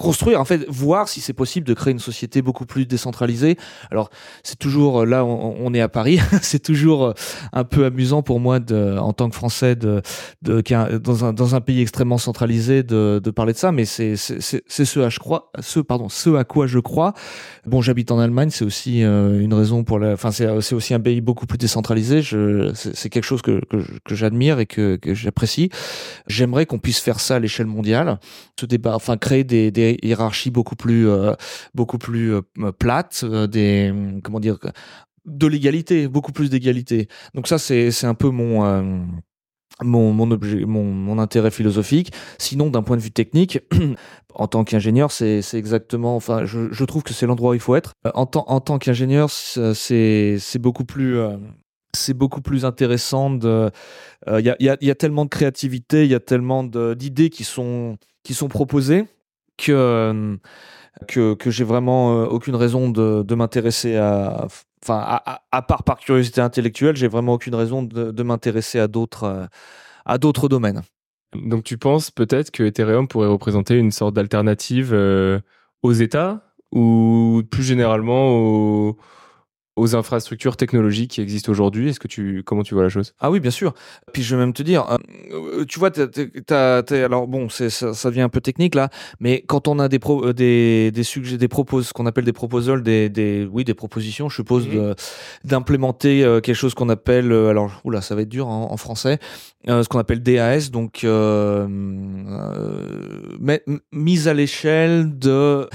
construire, 0.00 0.40
en 0.40 0.46
fait, 0.46 0.64
voir 0.68 1.08
si 1.08 1.20
c'est 1.20 1.34
possible 1.34 1.66
de 1.66 1.74
créer 1.74 1.92
une 1.92 1.98
société 1.98 2.40
beaucoup 2.40 2.64
plus 2.64 2.86
décentralisée. 2.86 3.56
Alors, 3.90 4.08
c'est 4.42 4.58
toujours, 4.58 5.02
euh, 5.02 5.04
là, 5.04 5.26
on, 5.26 5.74
est 5.74 5.80
à 5.80 5.88
Paris, 5.88 6.18
c'est 6.42 6.58
toujours 6.58 7.04
euh, 7.04 7.12
un 7.52 7.64
peu 7.64 7.84
amusant 7.84 8.22
pour 8.22 8.40
moi, 8.40 8.58
en 8.98 9.12
tant 9.12 9.28
que 9.28 9.36
Français, 9.36 9.76
de, 9.76 10.02
dans, 10.42 11.24
un, 11.24 11.32
dans 11.34 11.54
un 11.54 11.60
pays 11.60 11.82
extrêmement 11.82 12.16
centralisé, 12.16 12.82
de, 12.82 13.20
parler 13.36 13.52
de 13.52 13.58
ça, 13.58 13.72
mais 13.72 13.84
c'est 13.84 14.16
ce 14.16 14.34
à 14.34 15.10
ce, 15.10 15.80
ce 16.08 16.34
à 16.34 16.44
quoi 16.44 16.66
je 16.66 16.78
crois. 16.78 17.12
Bon, 17.66 17.82
j'habite 17.82 18.10
en 18.10 18.18
Allemagne, 18.18 18.50
c'est 18.50 18.64
aussi 18.64 19.02
une 19.02 19.54
raison 19.54 19.84
pour 19.84 19.98
la, 19.98 20.14
enfin, 20.14 20.30
c'est 20.30 20.74
aussi 20.74 20.94
un 20.94 21.00
pays 21.00 21.20
beaucoup 21.20 21.46
plus 21.46 21.58
décentralisé. 21.58 22.22
C'est 22.74 23.10
quelque 23.10 23.24
chose 23.24 23.42
que, 23.42 23.60
que, 23.68 24.14
j'admire 24.14 24.58
et 24.58 24.66
que, 24.66 24.96
que 24.96 25.14
j'apprécie. 25.14 25.70
J'aimerais 26.26 26.64
qu'on 26.66 26.78
puisse 26.78 27.00
faire 27.00 27.20
ça 27.20 27.36
à 27.36 27.38
l'échelle 27.38 27.66
mondiale, 27.66 28.18
ce 28.58 28.66
débat, 28.66 28.94
enfin 28.94 29.16
créer 29.16 29.44
des, 29.44 29.70
des 29.70 29.89
hiérarchies 30.02 30.50
beaucoup 30.50 30.76
plus, 30.76 31.08
euh, 31.08 31.34
beaucoup 31.74 31.98
plus 31.98 32.34
euh, 32.34 32.42
plates, 32.78 33.22
euh, 33.24 33.46
des 33.46 33.92
comment 34.22 34.40
dire, 34.40 34.58
de 35.24 35.46
l'égalité, 35.46 36.08
beaucoup 36.08 36.32
plus 36.32 36.50
d'égalité. 36.50 37.08
Donc 37.34 37.46
ça, 37.48 37.58
c'est 37.58 38.04
un 38.04 38.14
peu 38.14 38.30
mon 38.30 39.08
mon, 39.82 40.12
mon, 40.12 40.30
objet, 40.30 40.66
mon, 40.66 40.84
mon 40.84 41.18
intérêt 41.18 41.50
philosophique. 41.50 42.12
Sinon, 42.38 42.68
d'un 42.68 42.82
point 42.82 42.96
de 42.96 43.02
vue 43.02 43.12
technique, 43.12 43.60
en 44.34 44.46
tant 44.46 44.62
qu'ingénieur, 44.64 45.10
c'est 45.10 45.40
exactement, 45.54 46.16
enfin, 46.16 46.44
je, 46.44 46.84
trouve 46.84 47.02
que 47.02 47.14
c'est 47.14 47.26
l'endroit 47.26 47.52
où 47.52 47.54
il 47.54 47.60
faut 47.60 47.76
être. 47.76 47.94
En, 48.14 48.26
tant 48.26 48.44
en 48.48 48.60
tant 48.60 48.78
qu'ingénieur, 48.78 49.30
c'est 49.30 50.38
beaucoup 50.58 50.84
plus, 50.84 51.18
c'est 51.96 52.14
beaucoup 52.14 52.42
plus 52.42 52.66
intéressant. 52.66 53.38
Il 53.38 54.44
y, 54.44 54.50
a, 54.50 54.56
y, 54.60 54.68
a, 54.68 54.76
y, 54.80 54.90
a, 54.90 54.94
tellement 54.94 55.24
de 55.24 55.30
créativité, 55.30 56.04
il 56.04 56.10
y 56.10 56.14
a 56.14 56.20
tellement 56.20 56.62
d'idées 56.62 57.30
qui 57.30 57.44
sont, 57.44 57.96
qui 58.22 58.34
sont 58.34 58.48
proposées 58.48 59.06
que, 59.60 59.72
euh, 59.72 60.36
que, 61.08 61.34
que 61.34 61.50
j'ai 61.50 61.64
vraiment 61.64 62.22
euh, 62.22 62.26
aucune 62.26 62.56
raison 62.56 62.90
de, 62.90 63.22
de 63.22 63.34
m'intéresser 63.34 63.96
à. 63.96 64.46
Enfin, 64.82 64.98
à, 64.98 65.42
à, 65.52 65.62
part 65.62 65.82
par 65.84 65.98
curiosité 65.98 66.40
intellectuelle, 66.40 66.96
j'ai 66.96 67.08
vraiment 67.08 67.34
aucune 67.34 67.54
raison 67.54 67.82
de, 67.82 68.22
m'intéresser 68.22 68.78
à 68.78 68.88
d'autres 68.88 69.48
à 70.06 70.16
d'autres 70.16 70.48
domaines. 70.48 70.80
Donc 71.34 71.64
tu 71.64 71.76
penses 71.76 72.10
peut-être 72.10 72.50
que 72.50 72.62
Ethereum 72.62 73.06
pourrait 73.06 73.28
représenter 73.28 73.76
une 73.76 73.90
sorte 73.90 74.14
d'alternative 74.14 74.94
aux 75.82 75.92
États 75.92 76.54
ou 76.72 77.42
plus 77.50 77.62
généralement 77.62 78.30
aux, 78.30 78.96
aux 79.76 79.94
infrastructures 79.94 80.56
technologiques 80.56 81.12
qui 81.12 81.20
existent 81.20 81.50
aujourd'hui 81.50 81.88
Est-ce 81.88 82.00
que 82.00 82.08
tu 82.08 82.42
comment 82.44 82.62
tu 82.62 82.74
vois 82.74 82.82
la 82.82 82.88
chose? 82.88 83.14
Ah 83.20 83.30
oui, 83.30 83.40
bien 83.40 83.50
sûr. 83.50 83.72
Puis 84.12 84.22
je 84.22 84.34
vais 84.34 84.40
même 84.40 84.52
te 84.52 84.62
dire, 84.62 84.84
euh, 85.32 85.64
tu 85.64 85.78
vois, 85.78 85.90
alors 86.90 87.28
bon, 87.28 87.48
ça, 87.48 87.70
ça, 87.70 88.10
devient 88.10 88.22
un 88.22 88.28
peu 88.28 88.40
technique 88.40 88.74
là, 88.74 88.90
mais 89.20 89.42
quand 89.46 89.68
on 89.68 89.78
a 89.78 89.88
des 89.88 89.98
pro, 89.98 90.26
euh, 90.26 90.32
des 90.34 90.90
des 90.90 91.02
sujets, 91.02 91.38
des 91.38 91.48
propos, 91.48 91.82
ce 91.82 91.92
qu'on 91.92 92.06
appelle 92.06 92.24
des 92.24 92.32
proposals, 92.32 92.82
des, 92.82 93.08
des 93.08 93.48
oui 93.50 93.64
des 93.64 93.74
propositions, 93.74 94.28
je 94.28 94.36
suppose, 94.36 94.66
mhm. 94.66 94.94
d'implémenter 95.44 96.24
euh, 96.24 96.40
quelque 96.40 96.56
chose 96.56 96.74
qu'on 96.74 96.88
appelle, 96.88 97.32
alors 97.32 97.80
oula, 97.84 98.00
ça 98.02 98.14
va 98.14 98.22
être 98.22 98.28
dur 98.28 98.48
en, 98.48 98.76
français, 98.76 99.18
ce 99.66 99.86
qu'on 99.88 99.98
appelle 99.98 100.22
DAS, 100.22 100.70
donc 100.70 101.04
mise 103.92 104.28
à 104.28 104.34
l'échelle 104.34 105.18
de 105.18 105.68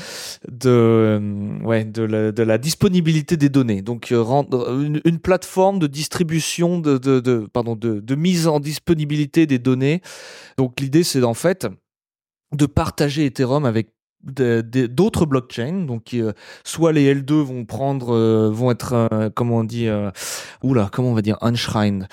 de 0.51 1.19
ouais 1.63 1.85
de 1.85 2.03
la, 2.03 2.31
de 2.31 2.43
la 2.43 2.57
disponibilité 2.57 3.37
des 3.37 3.49
données 3.49 3.81
donc 3.81 3.94
euh, 4.11 4.21
rendre 4.21 4.79
une, 4.81 5.19
plateforme 5.19 5.79
de 5.79 5.87
distribution 5.87 6.79
de, 6.79 7.47
pardon 7.51 7.75
de, 7.75 8.15
mise 8.15 8.47
en 8.47 8.59
disponibilité 8.59 9.45
des 9.45 9.59
données. 9.59 10.01
Donc 10.57 10.79
l'idée 10.79 11.03
c'est 11.03 11.23
en 11.23 11.33
fait 11.33 11.67
de 12.53 12.65
partager 12.65 13.25
Ethereum 13.25 13.65
avec 13.65 13.89
d'autres 14.23 15.25
blockchains. 15.27 15.85
Donc 15.85 16.13
euh, 16.13 16.33
soit 16.63 16.91
les 16.91 17.13
L2 17.13 17.33
vont 17.33 17.65
prendre 17.65 18.15
euh, 18.15 18.49
vont 18.51 18.71
être 18.71 19.09
comment 19.35 19.57
on 19.57 19.63
dit 19.63 19.87
oula 20.63 20.89
comment 20.91 21.09
on 21.09 21.13
va 21.13 21.21
dire 21.21 21.37
unshrined 21.41 22.07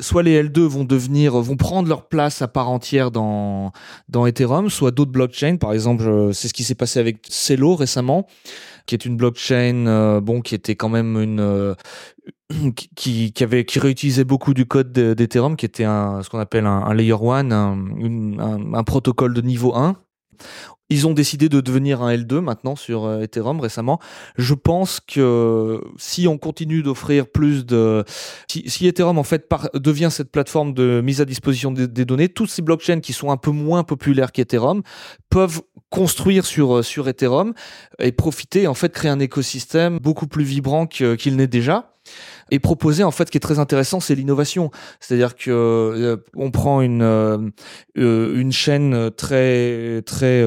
soit 0.00 0.22
les 0.22 0.42
L2 0.42 0.60
vont 0.60 0.84
devenir 0.84 1.32
vont 1.32 1.56
prendre 1.56 1.88
leur 1.88 2.08
place 2.08 2.42
à 2.42 2.48
part 2.48 2.68
entière 2.68 3.10
dans 3.10 3.72
dans 4.08 4.26
Ethereum 4.26 4.70
soit 4.70 4.90
d'autres 4.90 5.12
blockchains. 5.12 5.56
Par 5.56 5.72
exemple 5.72 6.30
c'est 6.32 6.48
ce 6.48 6.54
qui 6.54 6.64
s'est 6.64 6.74
passé 6.76 7.00
avec 7.00 7.26
Celo 7.28 7.74
récemment 7.74 8.26
qui 8.88 8.94
est 8.94 9.04
une 9.04 9.16
blockchain 9.16 9.86
euh, 9.86 10.20
bon 10.20 10.40
qui 10.40 10.54
était 10.54 10.74
quand 10.74 10.88
même 10.88 11.20
une 11.20 11.40
euh, 11.40 11.74
qui, 12.96 13.32
qui 13.32 13.44
avait 13.44 13.64
qui 13.64 13.78
réutilisait 13.78 14.24
beaucoup 14.24 14.54
du 14.54 14.66
code 14.66 14.92
d'Ethereum 14.92 15.56
qui 15.56 15.66
était 15.66 15.84
un 15.84 16.22
ce 16.22 16.30
qu'on 16.30 16.38
appelle 16.38 16.66
un, 16.66 16.92
layer 16.94 17.12
1 17.12 17.52
un, 17.52 18.74
un, 18.74 18.84
protocole 18.84 19.34
de 19.34 19.42
niveau 19.42 19.76
1 19.76 19.96
ils 20.90 21.06
ont 21.06 21.12
décidé 21.12 21.48
de 21.48 21.60
devenir 21.60 22.02
un 22.02 22.14
L2 22.14 22.40
maintenant 22.40 22.76
sur 22.76 23.04
euh, 23.04 23.20
Ethereum 23.20 23.60
récemment. 23.60 23.98
Je 24.36 24.54
pense 24.54 25.00
que 25.00 25.82
si 25.98 26.26
on 26.26 26.38
continue 26.38 26.82
d'offrir 26.82 27.26
plus 27.26 27.66
de, 27.66 28.04
si, 28.48 28.86
Ethereum 28.86 29.18
en 29.18 29.22
fait 29.22 29.50
devient 29.74 30.08
cette 30.10 30.30
plateforme 30.30 30.72
de 30.72 31.00
mise 31.02 31.20
à 31.20 31.24
disposition 31.24 31.70
des, 31.70 32.04
données, 32.04 32.28
toutes 32.28 32.50
ces 32.50 32.62
blockchains 32.62 33.00
qui 33.00 33.12
sont 33.12 33.30
un 33.30 33.36
peu 33.36 33.50
moins 33.50 33.84
populaires 33.84 34.32
qu'Ethereum 34.32 34.82
peuvent 35.30 35.60
construire 35.90 36.44
sur 36.46 36.84
sur 36.84 37.08
Ethereum 37.08 37.54
et 37.98 38.12
profiter 38.12 38.66
en 38.66 38.74
fait 38.74 38.92
créer 38.92 39.10
un 39.10 39.20
écosystème 39.20 39.98
beaucoup 39.98 40.26
plus 40.26 40.44
vibrant 40.44 40.86
qu'il 40.86 41.36
n'est 41.36 41.46
déjà 41.46 41.97
et 42.50 42.58
proposer 42.58 43.04
en 43.04 43.10
fait 43.10 43.26
ce 43.26 43.30
qui 43.30 43.36
est 43.36 43.40
très 43.40 43.58
intéressant 43.58 44.00
c'est 44.00 44.14
l'innovation. 44.14 44.70
C'est-à-dire 45.00 45.36
que 45.36 45.50
euh, 45.50 46.16
on 46.36 46.50
prend 46.50 46.80
une 46.80 47.02
euh, 47.02 47.38
euh, 47.98 48.40
une 48.40 48.52
chaîne 48.52 49.10
très 49.16 50.02
très 50.02 50.44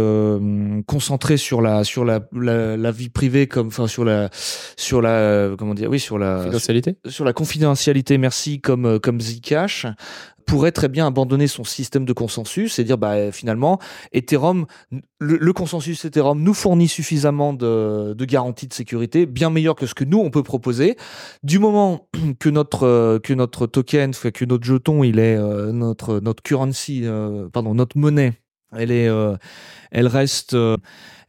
concentrée 0.88 1.38
sur 1.38 1.62
la 1.62 1.84
sur 1.84 2.06
la, 2.06 2.21
la, 2.34 2.91
vie 2.91 3.10
privée 3.10 3.47
comme 3.47 3.67
enfin 3.67 3.88
sur 3.88 4.06
la 4.06 4.30
sur 4.78 5.02
la 5.02 5.52
comment 5.58 5.74
dire 5.74 5.89
oui 5.89 6.00
sur 6.00 6.17
la 6.17 6.38
confidentialité. 6.38 6.95
sur 7.08 7.26
la 7.26 7.34
confidentialité 7.34 8.17
merci 8.17 8.62
comme 8.62 9.00
comme 9.00 9.21
Zcash 9.21 9.86
pourrait 10.52 10.74
très 10.74 10.90
bien 10.90 11.08
abandonner 11.08 11.48
son 11.48 11.64
système 11.64 12.04
de 12.04 12.12
consensus 12.12 12.78
et 12.78 12.84
dire 12.84 12.98
bah 12.98 13.32
finalement 13.32 13.80
Ethereum 14.12 14.66
le, 15.18 15.54
consensus 15.54 16.04
Ethereum 16.04 16.44
nous 16.44 16.54
fournit 16.54 16.90
suffisamment 16.90 17.54
de, 17.54 18.14
garanties 18.26 18.68
de 18.68 18.74
sécurité 18.74 19.26
bien 19.26 19.50
meilleur 19.50 19.76
que 19.76 19.86
ce 19.86 19.96
que 19.96 20.04
nous 20.04 20.20
on 20.20 20.30
peut 20.30 20.44
proposer. 20.44 20.98
Du 21.42 21.58
moment 21.58 22.10
que 22.40 22.50
notre 22.50 23.20
que 23.24 23.34
notre 23.34 23.66
token 23.66 24.12
que 24.12 24.44
notre 24.44 24.66
jeton 24.66 25.06
il 25.06 25.20
est 25.20 25.38
euh, 25.38 25.72
notre 25.72 26.20
notre 26.20 26.44
currency 26.44 27.04
euh, 27.06 27.48
pardon 27.48 27.74
notre 27.74 27.98
monnaie 27.98 28.34
elle 28.76 28.92
est 28.92 29.08
euh, 29.08 29.38
elle 29.90 30.08
reste 30.08 30.58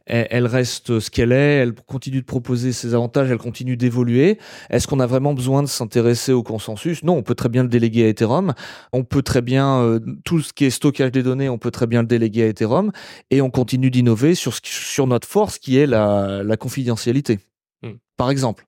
elle, 0.05 0.47
reste 0.47 0.99
ce 0.99 1.09
qu'elle 1.09 1.31
est, 1.31 1.55
elle 1.55 1.73
continue 1.73 2.19
de 2.19 2.25
proposer 2.25 2.73
ses 2.73 2.93
avantages, 2.93 3.31
elle 3.31 3.37
continue 3.37 3.77
d'évoluer. 3.77 4.37
Est-ce 4.69 4.87
qu'on 4.87 4.99
a 4.99 5.07
vraiment 5.07 5.33
besoin 5.33 5.63
de 5.63 5.67
s'intéresser 5.67 6.33
au 6.33 6.43
consensus? 6.43 7.03
Non, 7.03 7.15
on 7.15 7.23
peut 7.23 7.35
très 7.35 7.49
bien 7.49 7.63
le 7.63 7.69
déléguer 7.69 8.05
à 8.05 8.07
Ethereum. 8.09 8.53
On 8.91 9.03
peut 9.03 9.21
très 9.21 9.41
bien, 9.41 9.79
euh, 9.79 9.99
tout 10.25 10.41
ce 10.41 10.51
qui 10.51 10.65
est 10.65 10.69
stockage 10.69 11.11
des 11.11 11.23
données, 11.23 11.47
on 11.47 11.57
peut 11.57 11.71
très 11.71 11.87
bien 11.87 12.01
le 12.01 12.07
déléguer 12.07 12.43
à 12.43 12.47
Ethereum. 12.47 12.91
Et 13.31 13.41
on 13.41 13.49
continue 13.49 13.91
d'innover 13.91 14.35
sur, 14.35 14.53
sur 14.61 15.07
notre 15.07 15.27
force 15.27 15.57
qui 15.57 15.77
est 15.77 15.87
la, 15.87 16.43
la 16.43 16.57
confidentialité, 16.57 17.39
hmm. 17.81 17.93
par 18.17 18.29
exemple. 18.29 18.65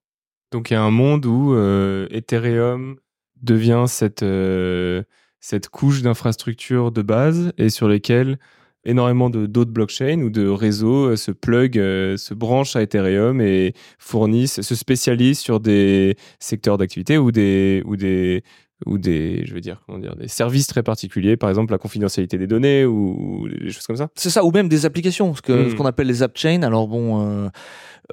Donc 0.51 0.69
il 0.69 0.73
y 0.75 0.77
a 0.77 0.81
un 0.81 0.91
monde 0.91 1.25
où 1.25 1.53
euh, 1.53 2.07
Ethereum 2.11 2.95
devient 3.41 3.85
cette, 3.87 4.23
euh, 4.23 5.03
cette 5.41 5.67
couche 5.67 6.01
d'infrastructure 6.01 6.91
de 6.91 7.01
base 7.01 7.51
et 7.57 7.69
sur 7.69 7.89
lesquelles 7.89 8.39
énormément 8.85 9.29
de 9.29 9.45
d'autres 9.45 9.71
blockchains 9.71 10.21
ou 10.21 10.29
de 10.29 10.47
réseaux 10.47 11.09
euh, 11.09 11.15
se 11.15 11.31
plug, 11.31 11.77
euh, 11.77 12.17
se 12.17 12.33
branchent 12.33 12.75
à 12.75 12.81
Ethereum 12.81 13.41
et 13.41 13.73
fournissent, 13.97 14.61
se 14.61 14.75
spécialisent 14.75 15.39
sur 15.39 15.59
des 15.59 16.15
secteurs 16.39 16.77
d'activité 16.77 17.17
ou 17.17 17.31
des 17.31 17.81
ou 17.85 17.95
des 17.95 18.43
ou 18.85 18.97
des, 18.97 19.45
je 19.45 19.53
veux 19.53 19.61
dire, 19.61 19.81
comment 19.85 19.99
dire, 19.99 20.17
des 20.17 20.27
services 20.27 20.67
très 20.67 20.83
particuliers, 20.83 21.37
par 21.37 21.49
exemple 21.49 21.71
la 21.71 21.77
confidentialité 21.77 22.37
des 22.37 22.45
données 22.45 22.85
ou, 22.85 23.47
des 23.47 23.71
choses 23.71 23.87
comme 23.87 23.95
ça. 23.95 24.09
C'est 24.15 24.29
ça, 24.29 24.43
ou 24.43 24.51
même 24.51 24.67
des 24.67 24.85
applications, 24.85 25.33
ce 25.33 25.41
que 25.41 25.69
ce 25.69 25.73
hmm. 25.73 25.77
qu'on 25.77 25.85
appelle 25.85 26.07
les 26.07 26.23
app 26.23 26.37
chains. 26.37 26.61
Alors 26.61 26.89
bon, 26.89 27.49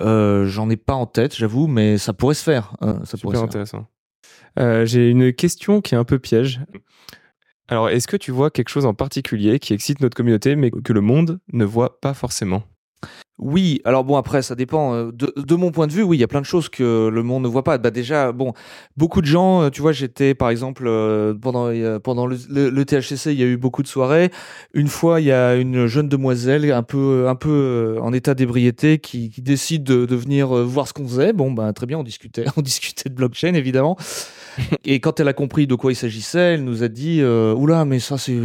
euh, 0.01 0.47
j'en 0.47 0.71
ai 0.71 0.77
pas 0.77 0.95
en 0.95 1.07
tête, 1.07 1.35
j'avoue, 1.35 1.67
mais 1.67 1.99
ça 1.99 2.13
pourrait 2.13 2.37
se 2.37 2.45
faire. 2.45 2.77
ça 2.81 3.17
Super 3.17 3.43
intéressant. 3.43 3.87
J'ai 4.57 5.11
une 5.11 5.33
question 5.33 5.81
qui 5.81 5.97
est 5.97 5.99
un 5.99 6.05
peu 6.05 6.21
piège. 6.21 6.61
Alors, 7.69 7.89
est-ce 7.89 8.07
que 8.07 8.17
tu 8.17 8.31
vois 8.31 8.51
quelque 8.51 8.69
chose 8.69 8.87
en 8.87 8.95
particulier 8.95 9.59
qui 9.59 9.73
excite 9.73 10.01
notre 10.01 10.17
communauté, 10.17 10.57
mais 10.57 10.71
que 10.71 10.93
le 10.93 11.01
monde 11.01 11.41
ne 11.53 11.65
voit 11.65 12.01
pas 12.01 12.15
forcément? 12.15 12.65
Oui, 13.39 13.81
alors 13.85 14.05
bon 14.05 14.17
après 14.17 14.41
ça 14.43 14.55
dépend. 14.55 14.95
Euh, 14.95 15.11
de, 15.13 15.55
mon 15.57 15.73
point 15.73 15.89
de 15.89 15.93
vue, 15.93 16.03
oui, 16.03 16.17
il 16.17 16.21
y 16.21 16.25
a 16.25 16.29
plein 16.29 16.41
de 16.41 16.47
choses 16.47 16.69
que 16.69 17.09
le 17.09 17.23
monde 17.25 17.43
ne 17.43 17.49
voit 17.49 17.65
pas. 17.65 17.77
Bah 17.77 17.91
déjà, 17.91 18.31
bon, 18.31 18.53
beaucoup 18.97 19.21
de 19.21 19.27
gens, 19.27 19.63
euh, 19.63 19.71
tu 19.71 19.83
vois, 19.83 19.91
j'étais 19.91 20.35
par 20.35 20.49
exemple 20.51 20.85
euh, 20.87 21.35
pendant 21.35 21.73
pendant 22.01 22.27
le, 22.27 22.85
THCC, 22.85 23.33
il 23.33 23.41
y 23.41 23.43
a 23.43 23.47
eu 23.47 23.57
beaucoup 23.57 23.83
de 23.83 23.89
soirées. 23.89 24.31
Une 24.75 24.87
fois, 24.87 25.21
il 25.21 25.27
y 25.27 25.33
a 25.33 25.57
une 25.57 25.87
jeune 25.87 26.09
demoiselle 26.09 26.71
un 26.71 26.85
peu 26.85 27.27
un 27.27 27.35
peu 27.35 27.99
en 28.01 28.13
état 28.13 28.35
d'ébriété 28.35 28.99
qui, 28.99 29.33
décide 29.39 29.83
de, 29.83 30.07
de 30.07 30.17
venir 30.17 30.49
voir 30.49 30.87
ce 30.87 30.93
qu'on 30.93 31.09
faisait. 31.09 31.33
Bon, 31.33 31.51
bah 31.51 31.73
très 31.73 31.87
bien, 31.87 31.99
on 31.99 32.05
discutait, 32.05 32.45
on 32.57 32.63
discutait 32.63 33.09
de 33.09 33.15
blockchain 33.15 33.55
évidemment. 33.55 33.97
et 34.85 35.01
quand 35.01 35.21
elle 35.21 35.29
a 35.29 35.33
compris 35.33 35.67
de 35.67 35.75
quoi 35.75 35.93
il 35.93 35.97
s'agissait, 35.97 36.55
elle 36.55 36.65
nous 36.65 36.83
a 36.83 36.89
dit 36.89 37.21
euh, 37.21 37.55
oula, 37.55 37.85
mais 37.85 37.99
ça 37.99 38.19
c'est 38.19 38.39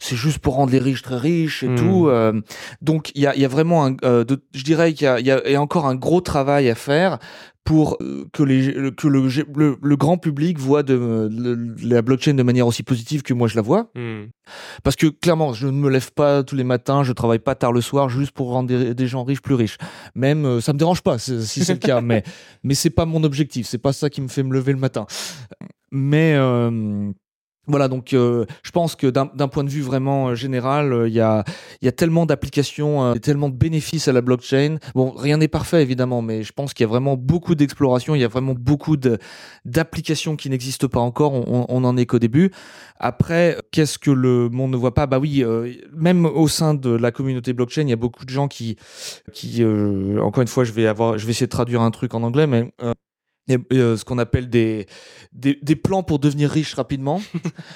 c'est 0.00 0.16
juste 0.16 0.38
pour 0.38 0.54
rendre 0.54 0.72
les 0.72 0.78
riches 0.78 1.02
très 1.02 1.16
riches 1.16 1.62
et 1.62 1.68
hmm. 1.68 1.76
tout. 1.76 2.08
Euh. 2.08 2.40
donc 2.82 3.12
il 3.14 3.22
y 3.22 3.26
a, 3.26 3.36
y 3.36 3.44
a 3.44 3.48
vraiment, 3.48 3.86
un, 3.86 3.96
euh, 4.04 4.24
je 4.54 4.64
dirais 4.64 4.92
qu'il 4.92 5.06
y 5.06 5.08
a, 5.08 5.20
y 5.20 5.54
a 5.54 5.60
encore 5.60 5.86
un 5.86 5.94
gros 5.94 6.20
travail 6.20 6.68
à 6.68 6.74
faire 6.74 7.18
pour 7.66 7.98
euh, 8.00 8.24
que, 8.32 8.44
les, 8.44 8.92
que 8.92 9.08
le, 9.08 9.76
le, 9.82 9.96
grand 9.96 10.18
public 10.18 10.56
voit 10.58 10.84
de, 10.84 11.28
la 11.82 12.00
blockchain 12.00 12.34
de 12.34 12.42
manière 12.44 12.66
aussi 12.66 12.84
positive 12.84 13.22
que 13.22 13.34
moi 13.34 13.48
je 13.48 13.56
la 13.56 13.62
vois. 13.62 13.90
Hmm. 13.96 14.26
Parce 14.84 14.94
que 14.94 15.08
clairement, 15.08 15.52
je 15.52 15.66
ne 15.66 15.72
me 15.72 15.90
lève 15.90 16.12
pas 16.12 16.44
tous 16.44 16.54
les 16.54 16.62
matins, 16.62 17.02
je 17.02 17.12
travaille 17.12 17.40
pas 17.40 17.56
tard 17.56 17.72
le 17.72 17.80
soir 17.80 18.08
juste 18.08 18.30
pour 18.30 18.50
rendre 18.50 18.92
des, 18.94 19.06
gens 19.08 19.24
riches 19.24 19.42
plus 19.42 19.56
riches. 19.56 19.78
Même 20.14 20.46
euh, 20.46 20.60
ça 20.60 20.72
me 20.72 20.78
dérange 20.78 21.02
pas 21.02 21.18
si 21.18 21.42
c'est 21.44 21.72
le 21.72 21.80
cas, 21.80 22.00
mais 22.02 22.22
mais 22.62 22.74
c'est 22.74 22.90
pas 22.90 23.04
mon 23.04 23.24
objectif, 23.24 23.66
c'est 23.66 23.78
pas 23.78 23.92
ça 23.92 24.10
qui 24.10 24.20
me 24.20 24.28
fait 24.28 24.44
me 24.44 24.54
lever 24.54 24.72
le 24.72 24.78
matin. 24.78 25.06
Mais 25.90 26.34
euh, 26.36 27.10
voilà, 27.66 27.88
donc 27.88 28.12
euh, 28.12 28.46
je 28.62 28.70
pense 28.70 28.94
que 28.94 29.08
d'un 29.08 29.48
point 29.48 29.64
de 29.64 29.70
vue 29.70 29.82
vraiment 29.82 30.28
euh, 30.28 30.34
général, 30.34 30.92
euh, 30.92 31.08
il 31.08 31.14
y, 31.14 31.20
a, 31.20 31.44
y 31.82 31.88
a 31.88 31.92
tellement 31.92 32.26
d'applications, 32.26 33.14
tellement 33.14 33.48
de 33.48 33.56
bénéfices 33.56 34.08
à 34.08 34.12
la 34.12 34.20
blockchain. 34.20 34.78
Bon, 34.94 35.10
rien 35.10 35.36
n'est 35.38 35.48
parfait 35.48 35.82
évidemment, 35.82 36.22
mais 36.22 36.42
je 36.42 36.52
pense 36.52 36.74
qu'il 36.74 36.84
y 36.84 36.88
a 36.88 36.88
vraiment 36.88 37.16
beaucoup 37.16 37.54
d'exploration, 37.54 38.14
il 38.14 38.20
y 38.20 38.24
a 38.24 38.28
vraiment 38.28 38.54
beaucoup 38.54 38.96
d'applications 39.64 40.36
qui 40.36 40.50
n'existent 40.50 40.88
pas 40.88 41.00
encore, 41.00 41.32
on, 41.34 41.66
on 41.68 41.84
en 41.84 41.96
est 41.96 42.06
qu'au 42.06 42.18
début. 42.18 42.52
Après, 42.98 43.58
qu'est-ce 43.72 43.98
que 43.98 44.10
le 44.10 44.48
monde 44.48 44.70
ne 44.70 44.76
voit 44.76 44.94
pas? 44.94 45.06
Bah 45.06 45.18
oui, 45.18 45.44
même 45.94 46.24
au 46.24 46.48
sein 46.48 46.74
de 46.74 46.90
la 46.90 47.10
communauté 47.10 47.52
blockchain, 47.52 47.82
il 47.82 47.90
y 47.90 47.92
a 47.92 47.96
beaucoup 47.96 48.24
de 48.24 48.30
gens 48.30 48.48
qui, 48.48 48.76
qui 49.32 49.64
encore 50.20 50.42
une 50.42 50.48
fois, 50.48 50.64
je 50.64 50.72
vais, 50.72 50.86
avoir, 50.86 51.18
je 51.18 51.26
vais 51.26 51.32
essayer 51.32 51.46
de 51.46 51.50
traduire 51.50 51.82
un 51.82 51.90
truc 51.90 52.14
en 52.14 52.22
anglais, 52.22 52.46
mais 52.46 52.70
euh, 53.50 53.96
ce 53.96 54.04
qu'on 54.04 54.18
appelle 54.18 54.48
des, 54.48 54.86
des, 55.32 55.58
des, 55.62 55.76
plans 55.76 56.02
pour 56.02 56.18
devenir 56.18 56.50
riche 56.50 56.74
rapidement. 56.74 57.22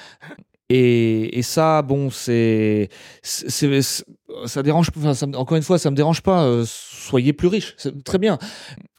et, 0.69 1.37
et, 1.37 1.41
ça, 1.41 1.81
bon, 1.81 2.09
c'est, 2.09 2.89
ça 3.23 4.63
dérange. 4.63 4.89
Enfin, 4.97 5.13
ça, 5.13 5.27
encore 5.35 5.55
une 5.55 5.63
fois, 5.63 5.77
ça 5.77 5.89
me 5.89 5.95
dérange 5.95 6.21
pas. 6.21 6.43
Euh, 6.43 6.65
soyez 6.67 7.31
plus 7.31 7.47
riche, 7.47 7.73
c'est 7.77 8.03
très 8.03 8.17
bien. 8.17 8.37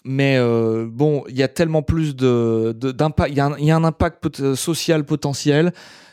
Mais 0.04 0.36
euh, 0.38 0.88
bon, 0.90 1.24
il 1.28 1.36
y 1.36 1.42
a 1.42 1.48
tellement 1.48 1.82
plus 1.82 2.16
de 2.16 2.72
d'impact. 2.72 3.30
Il 3.30 3.34
y, 3.34 3.66
y, 3.66 3.70
a 3.70 3.76
un 3.76 3.84
impact 3.84 4.54
social 4.54 5.04
potentiel 5.04 5.72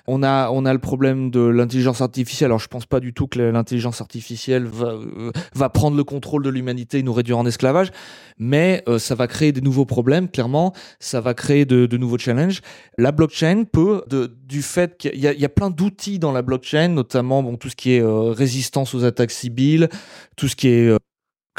on 0.09 0.23
a, 0.23 0.49
on 0.49 0.65
a 0.65 0.73
le 0.73 0.79
problème 0.79 1.29
de 1.29 1.39
l'intelligence 1.39 2.01
artificielle. 2.01 2.47
Alors, 2.47 2.59
je 2.59 2.67
pense 2.67 2.87
pas 2.87 2.99
du 2.99 3.13
tout 3.13 3.27
que 3.27 3.39
l'intelligence 3.39 4.01
artificielle 4.01 4.65
va, 4.65 4.87
euh, 4.87 5.31
va 5.53 5.69
prendre 5.69 5.95
le 5.95 6.03
contrôle 6.03 6.43
de 6.43 6.49
l'humanité 6.49 6.97
et 6.97 7.03
nous 7.03 7.13
réduire 7.13 7.37
en 7.37 7.45
esclavage, 7.45 7.91
mais 8.39 8.83
euh, 8.87 8.97
ça 8.97 9.13
va 9.13 9.27
créer 9.27 9.51
des 9.51 9.61
nouveaux 9.61 9.85
problèmes, 9.85 10.27
clairement. 10.27 10.73
Ça 10.99 11.21
va 11.21 11.35
créer 11.35 11.65
de, 11.65 11.97
nouveaux 11.97 12.17
challenges. 12.17 12.61
La 12.97 13.11
blockchain 13.11 13.65
peut, 13.71 14.03
du 14.47 14.63
fait 14.63 14.97
qu'il 14.97 15.19
y, 15.19 15.45
a 15.45 15.49
plein 15.49 15.69
d'outils 15.69 16.17
dans 16.17 16.31
la 16.31 16.41
blockchain, 16.41 16.87
notamment 16.87 17.43
bon, 17.43 17.55
tout 17.55 17.69
ce 17.69 17.75
qui 17.75 17.93
est 17.93 18.01
euh, 18.01 18.31
résistance 18.31 18.95
aux 18.95 19.03
attaques 19.03 19.31
civiles, 19.31 19.89
tout 20.35 20.47
ce 20.47 20.55
qui 20.55 20.69
est 20.69 20.91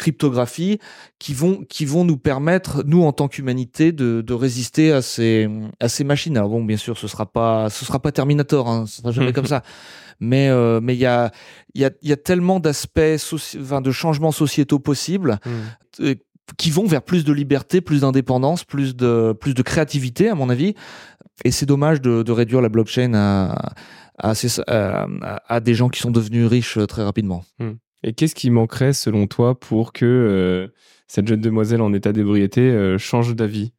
cryptographie 0.00 0.78
qui 1.18 1.34
vont 1.34 1.64
qui 1.68 1.84
vont 1.84 2.04
nous 2.04 2.16
permettre 2.16 2.82
nous 2.86 3.02
en 3.02 3.12
tant 3.12 3.28
qu'humanité 3.28 3.92
de, 3.92 4.22
de 4.22 4.34
résister 4.34 4.92
à 4.92 5.02
ces 5.02 5.46
à 5.78 5.90
ces 5.90 6.04
machines 6.04 6.36
alors 6.38 6.48
bon 6.48 6.64
bien 6.64 6.78
sûr 6.78 6.96
ce 6.96 7.06
sera 7.06 7.26
pas 7.26 7.68
ce 7.68 7.84
sera 7.84 8.00
pas 8.00 8.10
Terminator 8.10 8.66
hein, 8.66 8.86
ce 8.86 9.02
sera 9.02 9.12
jamais 9.12 9.32
comme 9.34 9.46
ça 9.46 9.62
mais 10.18 10.48
euh, 10.48 10.80
mais 10.82 10.94
il 10.94 11.00
y 11.00 11.06
a 11.06 11.30
y 11.74 11.84
a 11.84 11.90
y 12.02 12.12
a 12.12 12.16
tellement 12.16 12.60
d'aspects 12.60 13.00
enfin, 13.60 13.82
de 13.82 13.90
changements 13.90 14.32
sociétaux 14.32 14.78
possibles 14.78 15.38
hmm. 15.44 16.04
euh, 16.04 16.14
qui 16.56 16.70
vont 16.70 16.86
vers 16.86 17.02
plus 17.02 17.24
de 17.24 17.32
liberté 17.34 17.82
plus 17.82 18.00
d'indépendance 18.00 18.64
plus 18.64 18.96
de 18.96 19.36
plus 19.38 19.52
de 19.52 19.62
créativité 19.62 20.30
à 20.30 20.34
mon 20.34 20.48
avis 20.48 20.74
et 21.44 21.50
c'est 21.50 21.66
dommage 21.66 22.00
de, 22.00 22.22
de 22.22 22.32
réduire 22.32 22.62
la 22.62 22.70
blockchain 22.70 23.12
à 23.12 23.72
à, 24.22 24.32
à, 24.66 25.06
à, 25.48 25.60
des 25.60 25.74
gens 25.74 25.88
qui 25.88 26.00
sont 26.00 26.10
devenus 26.10 26.46
riches 26.46 26.76
euh, 26.76 26.86
très 26.86 27.02
rapidement. 27.02 27.42
Hmm. 27.58 27.72
Et 28.02 28.12
qu'est-ce 28.12 28.34
qui 28.34 28.50
manquerait 28.50 28.92
selon 28.92 29.26
toi 29.26 29.58
pour 29.58 29.92
que 29.92 30.04
euh, 30.06 30.72
cette 31.06 31.28
jeune 31.28 31.40
demoiselle 31.40 31.82
en 31.82 31.92
état 31.92 32.12
d'ébriété 32.12 32.60
euh, 32.60 32.98
change 32.98 33.34
d'avis? 33.34 33.72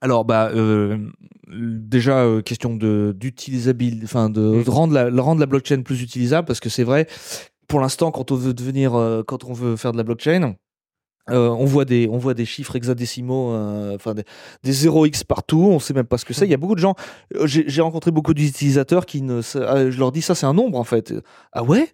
Alors 0.00 0.24
bah 0.24 0.50
euh, 0.54 0.96
déjà 1.46 2.26
question 2.42 2.74
de 2.74 3.14
d'utilisabilité, 3.14 4.04
enfin 4.04 4.30
de, 4.30 4.40
mmh. 4.40 4.68
rendre 4.68 4.94
la 4.94 5.22
rendre 5.22 5.40
la 5.40 5.46
blockchain 5.46 5.82
plus 5.82 6.00
utilisable 6.00 6.46
parce 6.46 6.58
que 6.58 6.70
c'est 6.70 6.84
vrai 6.84 7.06
pour 7.68 7.80
l'instant 7.80 8.10
quand 8.10 8.30
on 8.30 8.34
veut 8.34 8.54
devenir 8.54 8.92
quand 9.26 9.44
on 9.44 9.52
veut 9.52 9.76
faire 9.76 9.92
de 9.92 9.98
la 9.98 10.02
blockchain 10.02 10.54
euh, 11.28 11.48
on 11.48 11.64
voit 11.64 11.84
des 11.84 12.08
on 12.10 12.18
voit 12.18 12.34
des 12.34 12.44
chiffres 12.44 12.74
hexadécimaux, 12.76 13.52
euh, 13.52 13.94
enfin 13.94 14.14
des, 14.14 14.24
des 14.62 14.72
0x 14.72 15.24
partout. 15.24 15.68
On 15.70 15.78
sait 15.78 15.94
même 15.94 16.06
pas 16.06 16.18
ce 16.18 16.24
que 16.24 16.32
c'est. 16.32 16.46
Il 16.46 16.50
y 16.50 16.54
a 16.54 16.56
beaucoup 16.56 16.74
de 16.74 16.80
gens. 16.80 16.94
Euh, 17.36 17.46
j'ai 17.46 17.82
rencontré 17.82 18.10
beaucoup 18.10 18.34
d'utilisateurs 18.34 19.06
qui 19.06 19.22
ne. 19.22 19.40
je 19.42 19.98
leur 19.98 20.12
dis 20.12 20.22
ça, 20.22 20.34
c'est 20.34 20.46
un 20.46 20.54
nombre 20.54 20.78
en 20.78 20.84
fait. 20.84 21.14
Ah 21.52 21.62
ouais? 21.62 21.92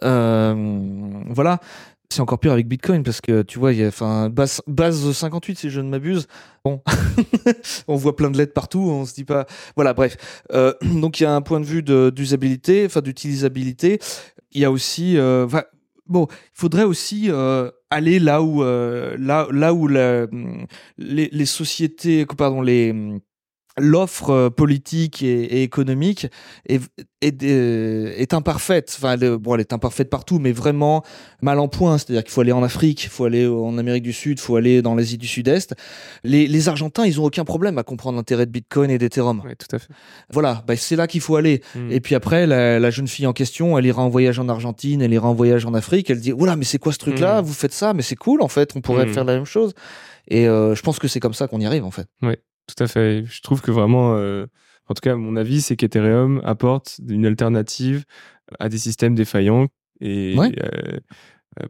voilà. 0.00 1.58
C'est 2.12 2.22
encore 2.22 2.40
pire 2.40 2.50
avec 2.50 2.66
Bitcoin 2.66 3.04
parce 3.04 3.20
que 3.20 3.42
tu 3.42 3.60
vois, 3.60 3.72
il 3.72 3.78
y 3.78 3.84
a 3.84 3.86
enfin 3.86 4.30
base, 4.30 4.60
base 4.66 5.12
58 5.12 5.58
si 5.58 5.70
je 5.70 5.80
ne 5.80 5.88
m'abuse. 5.88 6.26
Bon, 6.64 6.82
on 7.86 7.94
voit 7.94 8.16
plein 8.16 8.32
de 8.32 8.36
lettres 8.36 8.52
partout, 8.52 8.80
on 8.80 9.06
se 9.06 9.14
dit 9.14 9.22
pas. 9.24 9.46
Voilà, 9.76 9.94
bref. 9.94 10.16
donc 10.82 11.20
il 11.20 11.22
y 11.22 11.26
a 11.26 11.34
un 11.34 11.40
point 11.40 11.60
de 11.60 11.66
vue 11.66 11.84
d'usabilité, 11.84 12.84
enfin 12.86 13.00
d'utilisabilité. 13.00 14.00
Il 14.50 14.60
y 14.60 14.64
a 14.64 14.72
aussi, 14.72 15.16
bon, 16.10 16.26
il 16.30 16.36
faudrait 16.60 16.84
aussi 16.84 17.30
aller 17.90 18.20
là 18.20 18.40
où 18.42 18.62
euh, 18.62 19.16
là 19.18 19.48
là 19.50 19.74
où 19.74 19.88
la, 19.88 20.26
les, 20.96 21.28
les 21.32 21.46
sociétés 21.46 22.24
pardon 22.24 22.62
les 22.62 22.94
l'offre 23.78 24.30
euh, 24.30 24.50
politique 24.50 25.22
et, 25.22 25.62
économique 25.62 26.26
est, 26.66 26.80
est, 27.20 27.42
euh, 27.42 28.12
est, 28.16 28.34
imparfaite. 28.34 28.94
Enfin, 28.96 29.12
elle, 29.14 29.36
bon, 29.36 29.54
elle 29.54 29.60
est 29.60 29.72
imparfaite 29.72 30.10
partout, 30.10 30.38
mais 30.38 30.52
vraiment 30.52 31.04
mal 31.42 31.58
en 31.58 31.68
point. 31.68 31.98
C'est-à-dire 31.98 32.24
qu'il 32.24 32.32
faut 32.32 32.40
aller 32.40 32.52
en 32.52 32.62
Afrique, 32.62 33.04
il 33.04 33.08
faut 33.08 33.24
aller 33.24 33.46
en 33.46 33.78
Amérique 33.78 34.02
du 34.02 34.12
Sud, 34.12 34.38
il 34.38 34.42
faut 34.42 34.56
aller 34.56 34.82
dans 34.82 34.94
l'Asie 34.94 35.18
du 35.18 35.26
Sud-Est. 35.26 35.74
Les, 36.24 36.46
les, 36.46 36.68
Argentins, 36.68 37.04
ils 37.04 37.20
ont 37.20 37.24
aucun 37.24 37.44
problème 37.44 37.78
à 37.78 37.82
comprendre 37.82 38.16
l'intérêt 38.16 38.46
de 38.46 38.50
Bitcoin 38.50 38.90
et 38.90 38.98
d'Ethereum. 38.98 39.42
Oui, 39.44 39.52
tout 39.56 39.74
à 39.74 39.78
fait. 39.78 39.92
Voilà, 40.32 40.62
bah, 40.66 40.76
c'est 40.76 40.96
là 40.96 41.06
qu'il 41.06 41.20
faut 41.20 41.36
aller. 41.36 41.62
Hmm. 41.74 41.90
Et 41.90 42.00
puis 42.00 42.14
après, 42.14 42.46
la, 42.46 42.78
la, 42.78 42.90
jeune 42.90 43.08
fille 43.08 43.26
en 43.26 43.32
question, 43.32 43.78
elle 43.78 43.86
ira 43.86 44.02
en 44.02 44.08
voyage 44.08 44.38
en 44.38 44.48
Argentine, 44.48 45.02
elle 45.02 45.12
ira 45.12 45.28
en 45.28 45.34
voyage 45.34 45.64
en 45.64 45.74
Afrique. 45.74 46.10
Elle 46.10 46.20
dit, 46.20 46.32
voilà, 46.32 46.56
mais 46.56 46.64
c'est 46.64 46.78
quoi 46.78 46.92
ce 46.92 46.98
truc-là? 46.98 47.40
Hmm. 47.40 47.44
Vous 47.44 47.54
faites 47.54 47.72
ça, 47.72 47.94
mais 47.94 48.02
c'est 48.02 48.16
cool 48.16 48.42
en 48.42 48.48
fait. 48.48 48.72
On 48.76 48.80
pourrait 48.80 49.06
hmm. 49.06 49.14
faire 49.14 49.24
la 49.24 49.34
même 49.34 49.44
chose. 49.44 49.74
Et 50.28 50.46
euh, 50.48 50.74
je 50.74 50.82
pense 50.82 50.98
que 50.98 51.08
c'est 51.08 51.20
comme 51.20 51.34
ça 51.34 51.48
qu'on 51.48 51.60
y 51.60 51.66
arrive 51.66 51.84
en 51.84 51.90
fait. 51.90 52.06
Oui. 52.22 52.34
Tout 52.74 52.84
à 52.84 52.86
fait. 52.86 53.24
Je 53.24 53.40
trouve 53.42 53.60
que 53.60 53.70
vraiment, 53.70 54.14
euh, 54.14 54.46
en 54.88 54.94
tout 54.94 55.00
cas, 55.00 55.16
mon 55.16 55.36
avis, 55.36 55.60
c'est 55.60 55.76
qu'Ethereum 55.76 56.40
apporte 56.44 57.00
une 57.08 57.26
alternative 57.26 58.04
à 58.58 58.68
des 58.68 58.78
systèmes 58.78 59.14
défaillants 59.14 59.68
et 60.00 60.36
euh, 60.38 60.50
euh, 60.62 60.98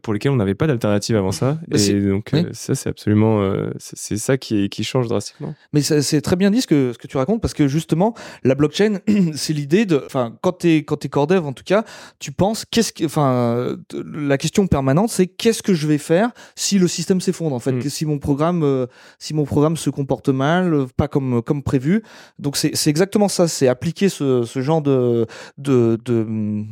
pour 0.03 0.13
lesquels 0.13 0.31
on 0.31 0.35
n'avait 0.35 0.53
pas 0.53 0.67
d'alternative 0.67 1.15
avant 1.15 1.31
ça. 1.31 1.57
Bah, 1.67 1.77
et 1.79 2.01
donc, 2.01 2.33
euh, 2.33 2.49
ça, 2.53 2.75
c'est 2.75 2.89
absolument. 2.89 3.41
Euh, 3.41 3.71
c'est 3.79 4.17
ça 4.17 4.37
qui, 4.37 4.69
qui 4.69 4.83
change 4.83 5.07
drastiquement. 5.07 5.55
Mais 5.73 5.81
c'est 5.81 6.21
très 6.21 6.35
bien 6.35 6.51
dit 6.51 6.61
ce 6.61 6.67
que, 6.67 6.91
ce 6.93 6.99
que 6.99 7.07
tu 7.07 7.17
racontes, 7.17 7.41
parce 7.41 7.55
que 7.55 7.67
justement, 7.67 8.13
la 8.43 8.53
blockchain, 8.53 8.99
c'est 9.33 9.53
l'idée 9.53 9.85
de. 9.85 10.03
Enfin, 10.05 10.37
quand 10.41 10.59
tu 10.59 10.69
es, 10.69 10.83
quand 10.83 11.03
es 11.03 11.09
core 11.09 11.27
dev, 11.27 11.45
en 11.45 11.53
tout 11.53 11.63
cas, 11.63 11.83
tu 12.19 12.31
penses. 12.31 12.63
qu'est-ce 12.69 12.93
que, 12.93 13.05
Enfin, 13.05 13.75
la 14.13 14.37
question 14.37 14.67
permanente, 14.67 15.09
c'est 15.09 15.27
qu'est-ce 15.27 15.63
que 15.63 15.73
je 15.73 15.87
vais 15.87 15.97
faire 15.97 16.29
si 16.55 16.77
le 16.77 16.87
système 16.87 17.19
s'effondre, 17.19 17.55
en 17.55 17.59
fait, 17.59 17.71
mm. 17.71 17.89
si, 17.89 18.05
mon 18.05 18.19
programme, 18.19 18.87
si 19.17 19.33
mon 19.33 19.45
programme 19.45 19.77
se 19.77 19.89
comporte 19.89 20.29
mal, 20.29 20.85
pas 20.95 21.07
comme, 21.07 21.41
comme 21.41 21.63
prévu. 21.63 22.03
Donc, 22.37 22.55
c'est 22.55 22.87
exactement 22.87 23.27
ça. 23.27 23.47
C'est 23.47 23.67
appliquer 23.67 24.09
ce, 24.09 24.43
ce 24.43 24.61
genre 24.61 24.83
de, 24.83 25.25
de, 25.57 25.99
de 26.05 26.65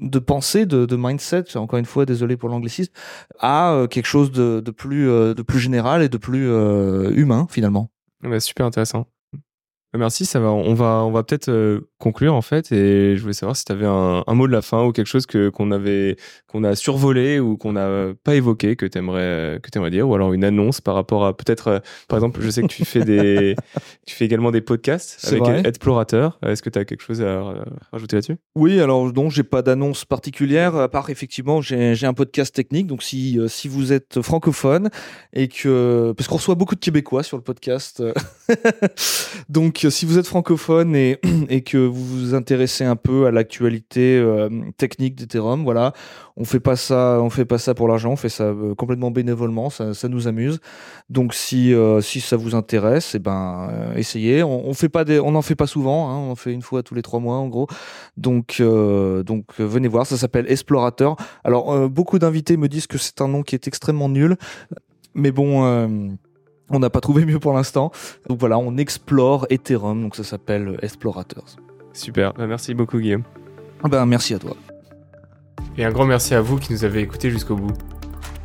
de 0.00 0.18
pensée, 0.18 0.66
de, 0.66 0.96
mindset, 0.96 1.56
encore 1.56 1.78
une 1.78 1.84
fois, 1.84 2.06
désolé 2.06 2.36
pour 2.36 2.48
l'anglicisme, 2.48 2.92
à 3.38 3.86
quelque 3.90 4.06
chose 4.06 4.32
de, 4.32 4.60
plus, 4.70 5.06
de 5.06 5.42
plus 5.42 5.58
général 5.58 6.02
et 6.02 6.08
de 6.08 6.18
plus 6.18 6.46
humain 7.14 7.46
finalement. 7.50 7.90
Super 8.38 8.66
intéressant. 8.66 9.06
Merci, 9.96 10.24
ça 10.24 10.38
va. 10.38 10.50
On 10.50 10.74
va, 10.74 11.04
on 11.04 11.10
va 11.10 11.24
peut-être 11.24 11.48
euh, 11.48 11.80
conclure 11.98 12.34
en 12.34 12.42
fait, 12.42 12.70
et 12.70 13.16
je 13.16 13.20
voulais 13.20 13.34
savoir 13.34 13.56
si 13.56 13.64
tu 13.64 13.72
avais 13.72 13.86
un, 13.86 14.24
mot 14.34 14.46
de 14.46 14.52
la 14.52 14.62
fin 14.62 14.84
ou 14.84 14.92
quelque 14.92 15.06
chose 15.06 15.26
que 15.26 15.48
qu'on 15.48 15.72
avait, 15.72 16.16
qu'on 16.46 16.62
a 16.62 16.76
survolé 16.76 17.40
ou 17.40 17.56
qu'on 17.56 17.72
n'a 17.72 18.14
pas 18.22 18.36
évoqué 18.36 18.76
que 18.76 18.86
t'aimerais, 18.86 19.58
que 19.60 19.68
t'aimerais 19.68 19.90
dire, 19.90 20.08
ou 20.08 20.14
alors 20.14 20.32
une 20.32 20.44
annonce 20.44 20.80
par 20.80 20.94
rapport 20.94 21.26
à 21.26 21.36
peut-être, 21.36 21.68
euh, 21.68 21.78
par 22.08 22.18
exemple, 22.18 22.40
je 22.40 22.50
sais 22.50 22.62
que 22.62 22.68
tu 22.68 22.84
fais 22.84 23.04
des, 23.04 23.56
tu 24.06 24.14
fais 24.14 24.24
également 24.24 24.52
des 24.52 24.60
podcasts 24.60 25.26
avec 25.26 25.66
Explorateur. 25.66 26.38
Est-ce 26.44 26.62
que 26.62 26.70
tu 26.70 26.78
as 26.78 26.84
quelque 26.84 27.02
chose 27.02 27.20
à 27.22 27.54
rajouter 27.90 28.16
là-dessus? 28.16 28.36
Oui, 28.54 28.80
alors 28.80 29.12
non, 29.12 29.28
j'ai 29.28 29.42
pas 29.42 29.62
d'annonce 29.62 30.04
particulière 30.04 30.76
à 30.76 30.88
part 30.88 31.10
effectivement 31.10 31.60
j'ai 31.60 32.06
un 32.06 32.14
podcast 32.14 32.54
technique. 32.54 32.86
Donc 32.86 33.02
si 33.02 33.38
euh, 33.38 33.48
si 33.48 33.66
vous 33.66 33.92
êtes 33.92 34.22
francophone 34.22 34.88
et 35.32 35.48
que 35.48 36.12
parce 36.16 36.28
qu'on 36.28 36.36
reçoit 36.36 36.54
beaucoup 36.54 36.76
de 36.76 36.80
Québécois 36.80 37.24
sur 37.24 37.36
le 37.36 37.42
podcast, 37.42 38.02
donc 39.48 39.79
si 39.88 40.04
vous 40.04 40.18
êtes 40.18 40.26
francophone 40.26 40.94
et, 40.96 41.18
que 41.62 41.78
vous 41.78 42.04
vous 42.04 42.34
intéressez 42.34 42.84
un 42.84 42.96
peu 42.96 43.26
à 43.26 43.30
l'actualité 43.30 44.18
euh, 44.18 44.48
technique 44.76 45.14
d'Ethereum, 45.14 45.64
voilà, 45.64 45.92
on 46.36 46.44
fait 46.44 46.60
pas 46.60 46.76
ça, 46.76 47.18
on 47.22 47.30
fait 47.30 47.44
pas 47.44 47.58
ça 47.58 47.74
pour 47.74 47.88
l'argent, 47.88 48.12
on 48.12 48.16
fait 48.16 48.28
ça 48.28 48.44
euh, 48.44 48.74
complètement 48.74 49.10
bénévolement, 49.10 49.70
ça, 49.70 49.92
nous 50.08 50.28
amuse. 50.28 50.58
Donc 51.08 51.34
si 51.34 51.72
euh, 51.72 52.00
si 52.00 52.20
ça 52.20 52.36
vous 52.36 52.54
intéresse, 52.54 53.14
eh 53.14 53.18
ben 53.18 53.70
essayez. 53.96 54.42
On, 54.42 54.68
on, 54.68 54.74
fait 54.74 54.88
pas 54.88 55.04
on 55.22 55.34
en 55.34 55.42
fait 55.42 55.54
pas 55.54 55.66
souvent, 55.66 56.10
hein, 56.10 56.16
on 56.16 56.32
en 56.32 56.36
fait 56.36 56.52
une 56.52 56.62
fois 56.62 56.82
tous 56.82 56.94
les 56.94 57.02
trois 57.02 57.20
mois 57.20 57.36
en 57.36 57.48
gros. 57.48 57.68
Donc 58.16 58.60
donc 58.60 59.44
venez 59.58 59.88
voir, 59.88 60.06
ça 60.06 60.16
s'appelle 60.16 60.50
Explorateur. 60.50 61.16
Alors 61.44 61.88
beaucoup 61.88 62.18
d'invités 62.18 62.56
me 62.56 62.68
disent 62.68 62.86
que 62.86 62.98
c'est 62.98 63.20
un 63.20 63.28
nom 63.28 63.42
qui 63.42 63.54
est 63.54 63.68
extrêmement 63.68 64.08
nul, 64.08 64.36
mais 65.14 65.30
bon 65.30 66.18
on 66.70 66.78
n'a 66.78 66.90
pas 66.90 67.00
trouvé 67.00 67.24
mieux 67.24 67.38
pour 67.38 67.52
l'instant. 67.52 67.90
Donc 68.28 68.38
voilà, 68.38 68.58
on 68.58 68.76
explore 68.76 69.46
Ethereum, 69.50 70.02
donc 70.02 70.16
ça 70.16 70.24
s'appelle 70.24 70.78
Explorators. 70.82 71.56
Super, 71.92 72.32
bah, 72.34 72.46
merci 72.46 72.74
beaucoup 72.74 72.98
Guillaume. 72.98 73.24
Ben, 73.84 74.06
merci 74.06 74.34
à 74.34 74.38
toi. 74.38 74.56
Et 75.76 75.84
un 75.84 75.90
grand 75.90 76.06
merci 76.06 76.34
à 76.34 76.40
vous 76.40 76.58
qui 76.58 76.72
nous 76.72 76.84
avez 76.84 77.00
écoutés 77.00 77.30
jusqu'au 77.30 77.56
bout. 77.56 77.72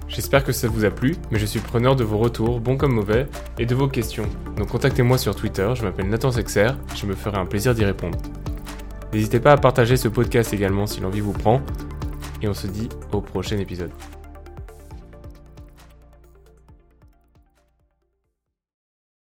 J'espère 0.08 0.44
que 0.44 0.52
ça 0.52 0.68
vous 0.68 0.86
a 0.86 0.92
plu, 0.92 1.16
mais 1.32 1.40
je 1.40 1.46
suis 1.46 1.60
preneur 1.60 1.96
de 1.96 2.04
vos 2.04 2.18
retours, 2.18 2.60
bons 2.60 2.78
comme 2.78 2.94
mauvais, 2.94 3.28
et 3.60 3.66
de 3.66 3.76
vos 3.76 3.88
questions. 3.88 4.28
Donc 4.56 4.70
contactez-moi 4.70 5.18
sur 5.18 5.36
Twitter, 5.36 5.70
je 5.76 5.84
m'appelle 5.84 6.08
Nathan 6.08 6.32
Sexer, 6.32 6.70
je 6.96 7.06
me 7.06 7.14
ferai 7.14 7.38
un 7.38 7.46
plaisir 7.46 7.74
d'y 7.74 7.84
répondre. 7.84 8.18
N'hésitez 9.14 9.40
pas 9.40 9.54
à 9.54 9.58
partager 9.58 9.98
ce 9.98 10.08
podcast 10.08 10.54
également 10.54 10.86
si 10.86 11.02
l'envie 11.02 11.22
vous 11.22 11.34
prend, 11.34 11.62
et 12.42 12.48
on 12.48 12.54
se 12.54 12.68
dit 12.68 12.90
au 13.12 13.22
prochain 13.22 13.58
épisode. 13.58 13.92